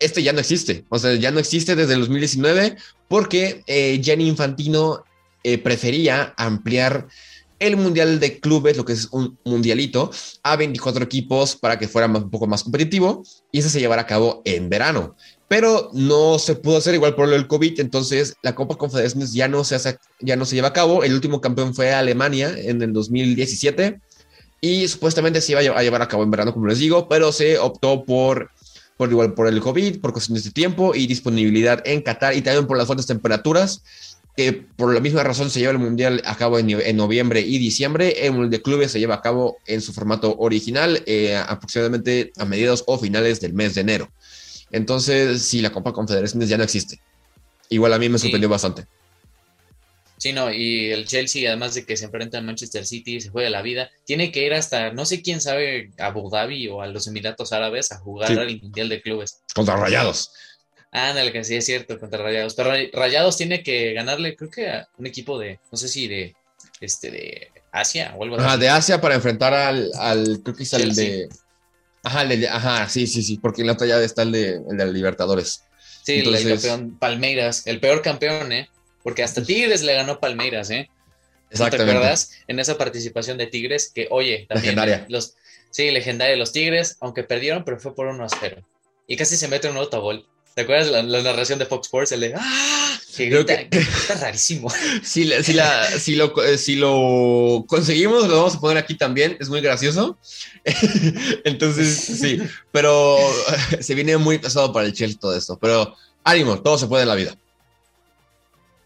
[0.00, 0.84] este ya no existe.
[0.88, 2.76] O sea, ya no existe desde el 2019
[3.08, 5.04] porque eh, Gianni Infantino
[5.44, 7.06] eh, prefería ampliar
[7.60, 10.10] el Mundial de Clubes, lo que es un mundialito,
[10.42, 13.22] a 24 equipos para que fuera un poco más competitivo
[13.52, 15.14] y ese se llevará a cabo en verano.
[15.46, 19.46] Pero no se pudo hacer igual por lo del COVID, entonces la Copa Confederaciones ya
[19.46, 21.04] no se, hace, ya no se lleva a cabo.
[21.04, 24.00] El último campeón fue Alemania en el 2017
[24.62, 27.58] y supuestamente se iba a llevar a cabo en verano, como les digo, pero se
[27.58, 28.50] optó por
[29.00, 32.66] por igual por el COVID, por cuestiones de tiempo y disponibilidad en Qatar y también
[32.66, 33.82] por las fuertes temperaturas,
[34.36, 37.56] que por la misma razón se lleva el Mundial a cabo en, en noviembre y
[37.56, 38.26] diciembre.
[38.26, 42.44] El Mundial de Clubes se lleva a cabo en su formato original eh, aproximadamente a
[42.44, 44.10] mediados o finales del mes de enero.
[44.70, 47.00] Entonces, sí, la Copa Confederaciones ya no existe.
[47.70, 48.52] Igual a mí me sorprendió sí.
[48.52, 48.84] bastante.
[50.20, 53.48] Sí, no, y el Chelsea, además de que se enfrenta al Manchester City, se juega
[53.48, 56.88] la vida, tiene que ir hasta, no sé quién sabe, a Abu Dhabi o a
[56.88, 58.36] los Emiratos Árabes a jugar sí.
[58.36, 59.40] al Mundial de Clubes.
[59.54, 60.30] Contra Rayados.
[60.92, 62.52] Ándale, que sí es cierto, contra Rayados.
[62.54, 66.34] Pero Rayados tiene que ganarle, creo que a un equipo de, no sé si de,
[66.82, 68.44] este, de Asia o algo así.
[68.44, 71.30] Ajá, de Asia para enfrentar al, al creo que es el de...
[72.02, 74.60] Ajá, el de, ajá, sí, sí, sí, porque en la otra llave está el de,
[74.70, 75.64] el de Libertadores.
[76.04, 76.44] Sí, Entonces...
[76.44, 78.68] el campeón Palmeiras, el peor campeón, ¿eh?
[79.02, 80.88] Porque hasta Tigres le ganó Palmeiras, ¿eh?
[81.58, 82.32] ¿No te acuerdas?
[82.46, 84.76] En esa participación de Tigres, que, oye, también.
[84.76, 85.06] Legendaria.
[85.08, 85.34] Los,
[85.70, 86.36] sí, legendaria.
[86.36, 88.62] Los Tigres, aunque perdieron, pero fue por 1 a 0.
[89.06, 90.26] Y casi se mete un autogol.
[90.54, 92.12] ¿Te acuerdas la, la, narración de Fox Sports?
[92.12, 92.98] El de ¡Ah!
[93.16, 93.78] Que grita, que...
[93.78, 94.68] está rarísimo.
[95.02, 99.36] Si, si, la, si, lo, si lo conseguimos, lo vamos a poner aquí también.
[99.40, 100.18] Es muy gracioso.
[101.44, 101.88] Entonces,
[102.20, 102.40] sí.
[102.72, 103.18] Pero
[103.80, 105.58] se viene muy pesado para el Chelsea todo esto.
[105.58, 107.36] Pero ánimo, todo se puede en la vida.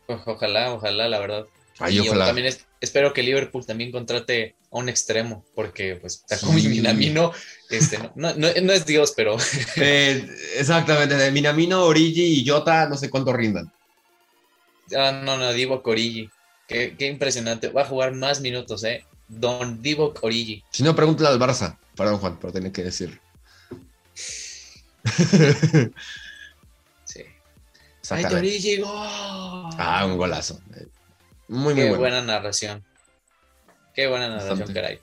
[0.26, 1.46] Ojalá, ojalá, la verdad.
[1.78, 2.26] Ay, y ojalá.
[2.26, 6.68] también es, espero que Liverpool también contrate a un extremo, porque pues Takumi sí.
[6.68, 7.32] Minamino,
[7.68, 9.36] este, no, no, no, no, es Dios, pero...
[9.76, 10.24] Eh,
[10.56, 13.72] exactamente, de Minamino, Origi y Jota, no sé cuánto rindan.
[14.96, 16.30] Ah, no, no, Divo Origi.
[16.68, 17.68] Qué, qué, impresionante.
[17.68, 19.04] Va a jugar más minutos, ¿eh?
[19.28, 20.62] Don Divo Origi.
[20.70, 21.76] Si no, pregúntale al Barça.
[21.96, 23.20] Perdón, Juan, pero tenía que decir.
[28.10, 28.88] ¡Ay, Origi, gol!
[28.90, 30.60] Ah, un golazo.
[31.48, 31.98] Muy, muy Qué bueno.
[31.98, 32.84] buena narración.
[33.94, 34.80] Qué buena narración, Bastante.
[34.80, 35.00] caray.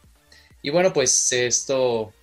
[0.61, 2.13] Y bueno, pues esto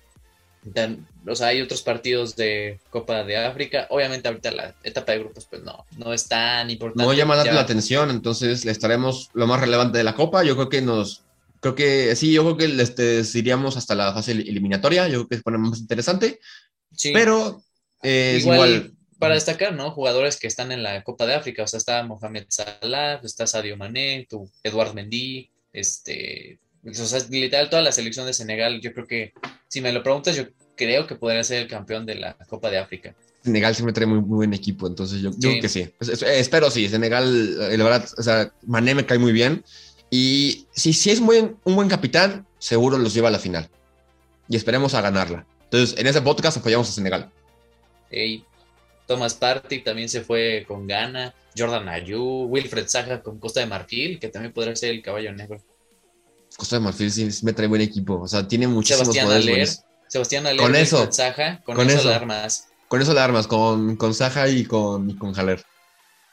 [1.27, 3.87] o sea, hay otros partidos de Copa de África.
[3.89, 7.03] Obviamente ahorita la etapa de grupos, pues no, no es tan importante.
[7.03, 10.43] No llama tanto la atención, entonces le estaremos lo más relevante de la Copa.
[10.43, 11.23] Yo creo que nos,
[11.59, 15.07] creo que sí, yo creo que les iríamos hasta la fase eliminatoria.
[15.07, 16.39] Yo creo que pone más interesante.
[16.91, 17.11] Sí.
[17.13, 17.63] Pero
[18.03, 19.91] eh, igual, para destacar, ¿no?
[19.91, 21.63] Jugadores que están en la Copa de África.
[21.63, 27.69] O sea, está Mohamed Salah, está Sadio Mané, tu Eduard Mendy, este, o sea, literal
[27.69, 29.33] toda la selección de Senegal, yo creo que,
[29.67, 30.45] si me lo preguntas, yo
[30.75, 33.15] creo que podría ser el campeón de la Copa de África.
[33.43, 35.89] Senegal siempre trae muy, buen equipo, entonces yo, creo que sí.
[35.99, 39.63] espero sí, Senegal, eh, la verdad, o sea, Mané me cae muy bien.
[40.09, 43.69] Y si, si es muy, un buen capitán, seguro los lleva a la final.
[44.47, 45.45] Y esperemos a ganarla.
[45.65, 47.29] Entonces, en ese podcast apoyamos a Senegal.
[48.09, 48.43] Hey,
[49.09, 51.33] Thomas Partey también se fue con Ghana.
[51.57, 55.59] Jordan Ayew, Wilfred Zaha con Costa de Marfil, que también podría ser el caballo negro.
[56.55, 58.21] Costa de Marfil sí, me trae buen equipo.
[58.21, 59.67] O sea, tiene muchísimos Sebastián
[60.07, 61.09] Sebastián Aller, con eso,
[61.65, 62.67] con, con, eso, armas.
[62.87, 65.63] Con eso la armas, con, con Saja y con, con Jaler.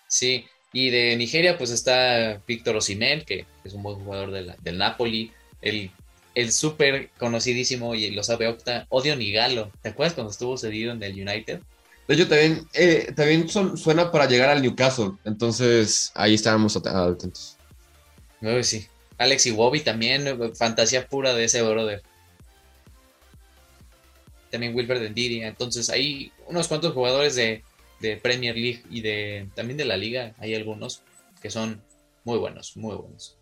[0.07, 5.33] Sí, y de Nigeria, pues está Víctor Osimhen, que es un buen jugador del Napoli.
[5.63, 5.91] El,
[6.35, 9.73] el súper conocidísimo y lo sabe Octa, Odio Nigalo.
[9.81, 11.63] ¿Te acuerdas cuando estuvo cedido en el United?
[12.09, 15.13] De hecho, también, eh, también suena para llegar al Newcastle.
[15.25, 17.57] Entonces, ahí estábamos atentos.
[18.63, 18.87] Sí.
[19.19, 22.03] Alex Iwobi también, eh, fantasía pura de ese brother.
[24.51, 25.43] También Wilbert Ndidi.
[25.43, 27.63] Entonces, hay unos cuantos jugadores de,
[28.23, 30.35] Premier League y de también de la liga.
[30.39, 31.03] Hay algunos
[31.43, 31.83] que son
[32.25, 33.36] muy buenos, muy buenos.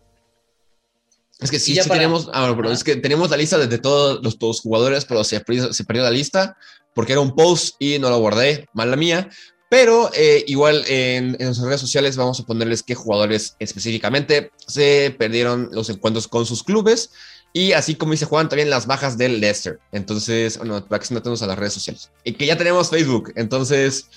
[1.39, 4.61] Es que sí, sí tenemos, ah, es que tenemos la lista de todos los todos
[4.61, 6.57] jugadores, pero se se perdió la lista
[6.93, 9.29] porque era un post y no lo guardé, mala mía.
[9.69, 15.13] Pero eh, igual en, en nuestras redes sociales vamos a ponerles qué jugadores específicamente se
[15.17, 17.11] perdieron los encuentros con sus clubes.
[17.51, 19.79] Y así como dice Juan, también las bajas del Leicester.
[19.91, 22.11] Entonces, bueno, para que se a las redes sociales.
[22.23, 23.33] Y que ya tenemos Facebook.
[23.35, 24.07] Entonces,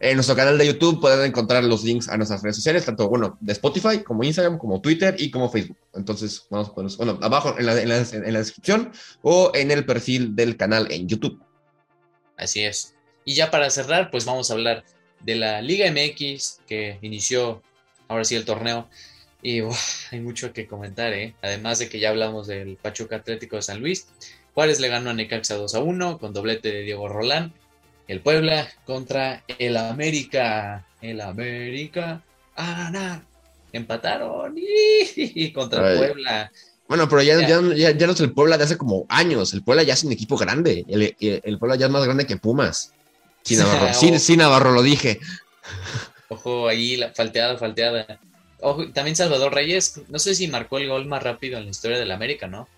[0.00, 3.36] en nuestro canal de YouTube pueden encontrar los links a nuestras redes sociales, tanto, bueno,
[3.40, 5.76] de Spotify, como Instagram, como Twitter y como Facebook.
[5.94, 8.92] Entonces, vamos a ponerlos, bueno, abajo en la, en la descripción
[9.22, 11.42] o en el perfil del canal en YouTube.
[12.36, 12.94] Así es.
[13.24, 14.84] Y ya para cerrar, pues vamos a hablar
[15.20, 17.62] de la Liga MX que inició
[18.06, 18.88] ahora sí el torneo.
[19.42, 19.60] Y
[20.10, 21.34] hay mucho que comentar, ¿eh?
[21.42, 24.08] Además de que ya hablamos del Pachuca Atlético de San Luis.
[24.54, 27.52] Juárez le ganó a Necaxa 2 a 1 con doblete de Diego Rolán.
[28.08, 30.86] El Puebla contra el América.
[31.02, 32.22] El América.
[32.56, 33.20] ¡Ah,
[33.72, 34.54] Empataron.
[34.56, 36.50] Y contra el Puebla.
[36.88, 37.92] Bueno, pero ya, ya.
[37.92, 39.52] Ya, no es el Puebla de hace como años.
[39.52, 40.86] El Puebla ya es un equipo grande.
[40.88, 42.94] El, el, Puebla ya es más grande que Pumas.
[43.42, 45.20] Sin Navarro, sin, Navarro lo dije.
[46.28, 48.18] Ojo, ahí la falteada, falteada.
[48.60, 51.98] Ojo, también Salvador Reyes, no sé si marcó el gol más rápido en la historia
[51.98, 52.68] del América, ¿no?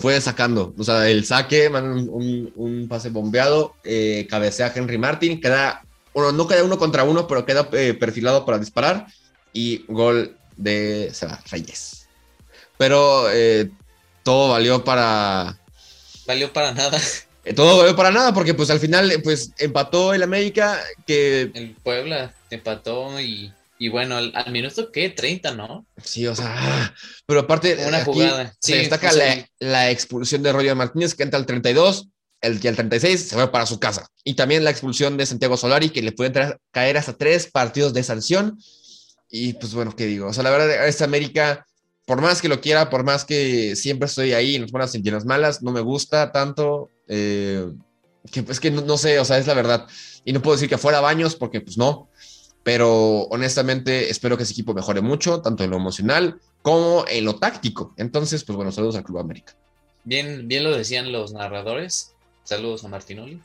[0.00, 5.84] Fue sacando, o sea, el saque, un, un, pase bombeado, eh, cabecea Henry Martin, queda,
[6.12, 9.06] bueno, no queda uno contra uno, pero queda eh, perfilado para disparar
[9.52, 12.08] y gol de Salvador Reyes.
[12.76, 13.70] Pero eh,
[14.22, 15.56] todo valió para.
[16.26, 17.00] Valió para nada.
[17.44, 21.50] Eh, todo valió para nada, porque pues al final pues empató el América que.
[21.54, 23.52] El Puebla empató y.
[23.84, 25.86] Y bueno, al, minuto que 30, ¿no?
[26.02, 26.94] Sí, o sea,
[27.26, 28.56] pero aparte una jugada.
[28.58, 29.10] se destaca
[29.58, 32.08] la, expulsión de Roger Martínez que entra al 32,
[32.40, 34.06] el que al 36 se va para su casa.
[34.24, 38.02] Y también la expulsión de Santiago Solari que le puede caer hasta tres partidos de
[38.04, 38.58] sanción.
[39.28, 40.28] Y pues bueno, ¿qué digo?
[40.28, 41.66] O sea, la verdad, esta América
[42.06, 45.06] por más que lo quiera, por más que siempre estoy ahí en las buenas y
[45.06, 46.88] en las malas, no me gusta tanto.
[47.06, 47.70] Eh,
[48.32, 49.86] que es que no, sé, o sea, es la verdad.
[50.24, 52.08] Y no puedo decir que fuera baños, porque pues no.
[52.64, 57.36] Pero honestamente espero que ese equipo mejore mucho, tanto en lo emocional como en lo
[57.36, 57.94] táctico.
[57.96, 59.54] Entonces, pues bueno, saludos al Club América.
[60.02, 62.14] Bien, bien lo decían los narradores.
[62.42, 63.40] Saludos a Martinoli.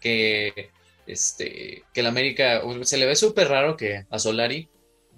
[0.00, 0.70] Que
[1.06, 4.68] este que el América se le ve súper raro que a Solari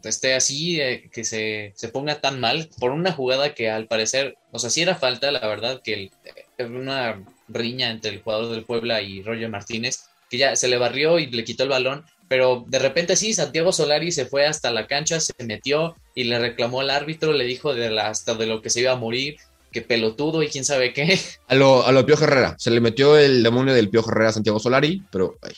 [0.09, 4.37] esté así, eh, que se, se, ponga tan mal por una jugada que al parecer,
[4.51, 6.11] o sea, sí era falta, la verdad, que
[6.59, 11.19] una riña entre el jugador del Puebla y Roger Martínez, que ya se le barrió
[11.19, 14.89] y le quitó el balón, pero de repente sí, Santiago Solari se fue hasta la
[14.89, 18.61] cancha, se metió y le reclamó al árbitro, le dijo de la, hasta de lo
[18.61, 19.37] que se iba a morir,
[19.71, 21.17] que pelotudo y quién sabe qué.
[21.47, 24.33] A lo, a lo Pío Herrera, se le metió el demonio del Pío Herrera a
[24.33, 25.39] Santiago Solari, pero...
[25.43, 25.53] Ay.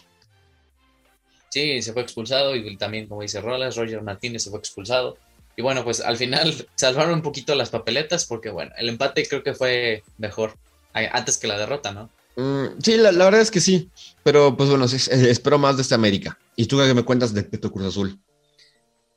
[1.48, 5.16] Sí, se fue expulsado y también, como dice Rolas, Roger Martínez se fue expulsado.
[5.56, 9.42] Y bueno, pues al final salvaron un poquito las papeletas porque, bueno, el empate creo
[9.42, 10.58] que fue mejor
[10.92, 12.10] antes que la derrota, ¿no?
[12.36, 13.90] Mm, sí, la, verdad es que sí,
[14.22, 16.38] pero pues bueno, espero más de esta América.
[16.54, 18.18] ¿Y tú qué me cuentas de, tu Cruz Azul?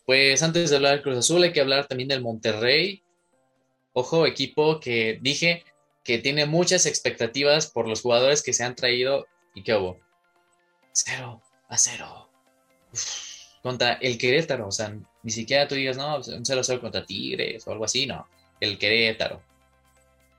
[0.05, 3.03] Pues antes de hablar del Cruz Azul hay que hablar también del Monterrey.
[3.93, 5.65] Ojo, equipo que dije
[6.03, 9.99] que tiene muchas expectativas por los jugadores que se han traído y qué hubo.
[10.93, 12.29] 0 a 0.
[13.61, 17.05] Contra el Querétaro, o sea, ni siquiera tú digas, no, un 0 a 0 contra
[17.05, 18.25] Tigres o algo así, no.
[18.59, 19.41] El Querétaro.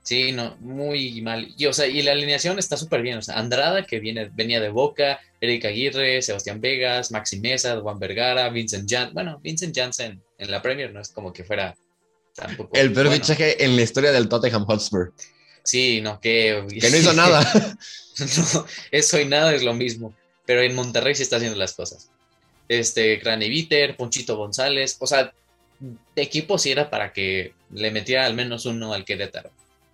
[0.03, 1.53] Sí, no, muy mal.
[1.57, 3.19] Y, o sea, y la alineación está súper bien.
[3.19, 7.99] O sea, Andrada, que viene, venía de Boca, Eric Aguirre, Sebastián Vegas, Maxi Mesa, Juan
[7.99, 9.13] Vergara, Vincent Janssen.
[9.13, 11.75] Bueno, Vincent Janssen en la Premier no es como que fuera
[12.35, 12.75] tampoco.
[12.75, 15.13] El peor fichaje en la historia del Tottenham Hotspur.
[15.63, 16.65] Sí, no, que.
[16.79, 17.41] Que no hizo nada.
[18.53, 20.15] no, eso y nada es lo mismo.
[20.47, 22.09] Pero en Monterrey sí está haciendo las cosas.
[22.67, 24.97] Este, Viter, Ponchito González.
[24.99, 25.31] O sea,
[25.79, 29.51] de equipo sí era para que le metiera al menos uno al Querétaro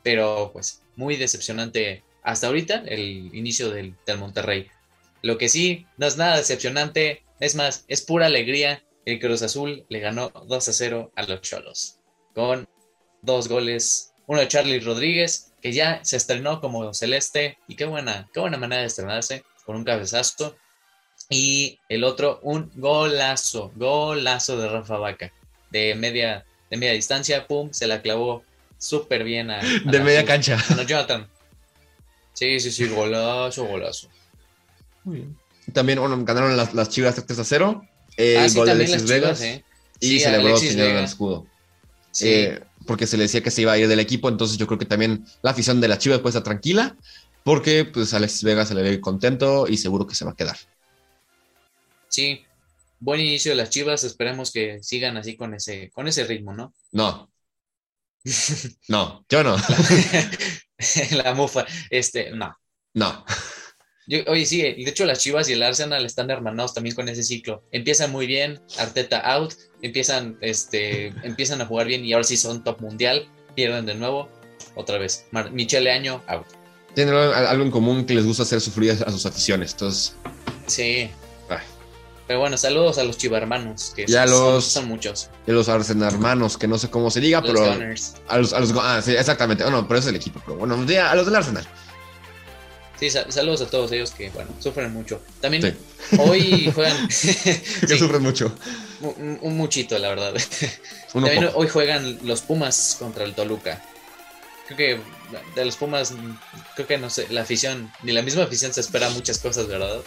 [0.07, 4.69] pero pues muy decepcionante hasta ahorita el inicio del, Monterrey.
[5.21, 8.81] Lo que sí no es nada decepcionante, es más, es pura alegría.
[9.03, 11.99] El Cruz Azul le ganó 2 a 0 a los Cholos
[12.33, 12.69] con
[13.21, 18.29] dos goles, uno de Charlie Rodríguez, que ya se estrenó como celeste y qué buena,
[18.33, 20.55] qué buena manera de estrenarse con un cabezazo.
[21.29, 25.33] Y el otro, un golazo, golazo de Rafa Vaca,
[25.69, 28.45] de media, de media distancia, pum, se la clavó
[28.77, 30.57] súper bien a, De media cancha.
[30.69, 31.27] A Jonathan.
[32.33, 34.09] Sí, sí, sí, golazo, golazo.
[35.03, 35.37] Muy bien.
[35.73, 37.85] También, bueno, ganaron las, las Chivas 3 a 0.
[38.15, 39.41] El ah, gol de Alexis Vegas.
[39.41, 39.63] ¿eh?
[39.99, 41.45] Y celebró el escudo.
[42.11, 42.29] Sí.
[42.29, 44.79] Eh, porque se le decía que se iba a ir del equipo, entonces yo creo
[44.79, 46.95] que también la afición de las Chivas puede estar tranquila,
[47.43, 50.57] porque pues Alexis Vegas se le ve contento y seguro que se va a quedar.
[52.07, 52.43] Sí,
[52.99, 56.73] buen inicio de las Chivas, esperemos que sigan así con ese, con ese ritmo, ¿no?
[56.91, 57.29] No,
[58.87, 59.55] no, yo no.
[61.11, 62.55] La, mufa, este, no.
[62.93, 63.25] No.
[64.27, 67.63] oye, sí, de hecho las Chivas y el Arsenal están hermanados también con ese ciclo.
[67.71, 72.63] Empiezan muy bien, Arteta out, empiezan, este, empiezan a jugar bien y ahora sí son
[72.63, 74.29] top mundial, pierden de nuevo,
[74.75, 75.25] otra vez.
[75.51, 76.45] Michele Año out.
[76.93, 80.15] Tienen algo en común que les gusta hacer sufrir a sus aficiones, entonces.
[80.65, 81.09] Sí,
[82.27, 85.29] pero bueno, saludos a los chivarmanos, que son, los, son, muchos.
[85.47, 87.63] Y a los Arsenal hermanos, que no sé cómo se diga, pero.
[87.63, 89.63] A los, a los, ah, sí, exactamente.
[89.63, 91.65] Bueno, oh, pero es el equipo, pero bueno, a los del Arsenal.
[92.99, 95.21] Sí, saludos a todos ellos que, bueno, sufren mucho.
[95.39, 95.77] También
[96.17, 97.07] hoy juegan.
[97.07, 98.53] que sufren mucho.
[99.01, 100.33] Un, muchito, la verdad.
[101.13, 103.81] También hoy juegan los Pumas contra el Toluca.
[104.65, 104.99] Creo que
[105.55, 106.13] de los Pumas,
[106.75, 110.01] creo que no sé, la afición, ni la misma afición se espera muchas cosas, ¿verdad?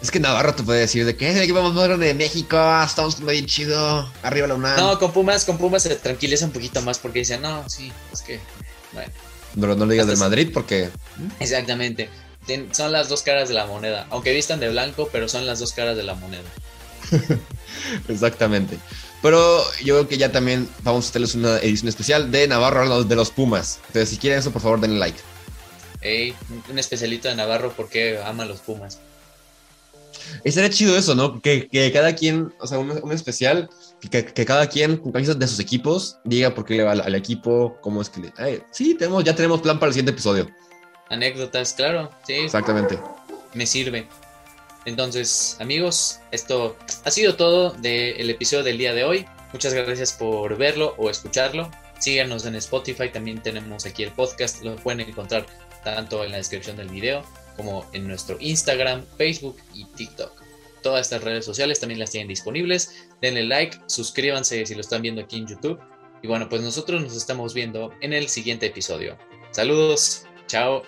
[0.00, 2.56] Es que Navarro te puede decir de que es el equipo más moderno de México,
[2.84, 4.76] estamos bien chido, arriba la UNAM.
[4.78, 8.22] No, con Pumas, con Pumas se tranquiliza un poquito más porque dice, no, sí, es
[8.22, 8.38] que,
[8.92, 9.12] bueno.
[9.60, 10.90] Pero no le digas del Madrid porque...
[11.40, 12.08] Exactamente,
[12.70, 15.72] son las dos caras de la moneda, aunque vistan de blanco, pero son las dos
[15.72, 16.48] caras de la moneda.
[18.08, 18.78] Exactamente.
[19.20, 23.16] Pero yo creo que ya también vamos a hacerles una edición especial de Navarro de
[23.16, 23.80] los Pumas.
[23.88, 25.18] Entonces, si quieren eso, por favor, denle like.
[26.00, 26.34] Ey,
[26.70, 29.00] un especialito de Navarro porque ama a los Pumas.
[30.44, 31.40] Estaría chido eso, ¿no?
[31.40, 33.68] Que, cada quien, o sea, un, especial,
[34.10, 37.76] que, cada quien con camisas de sus equipos diga por qué le va al, equipo,
[37.80, 38.64] cómo es que le...
[38.70, 40.48] sí, tenemos, ya tenemos plan para el siguiente episodio.
[41.08, 42.34] Anécdotas, claro, sí.
[42.34, 42.98] Exactamente.
[43.54, 44.06] Me sirve.
[44.84, 49.26] Entonces, amigos, esto ha sido todo del episodio del día de hoy.
[49.52, 51.70] Muchas gracias por verlo o escucharlo.
[51.98, 55.46] Síganos en Spotify, también tenemos aquí el podcast, lo pueden encontrar
[55.82, 57.24] tanto en la descripción del video
[57.58, 60.32] como en nuestro Instagram, Facebook y TikTok.
[60.82, 63.08] Todas estas redes sociales también las tienen disponibles.
[63.20, 65.78] Denle like, suscríbanse si lo están viendo aquí en YouTube.
[66.22, 69.18] Y bueno, pues nosotros nos estamos viendo en el siguiente episodio.
[69.50, 70.82] Saludos, chao.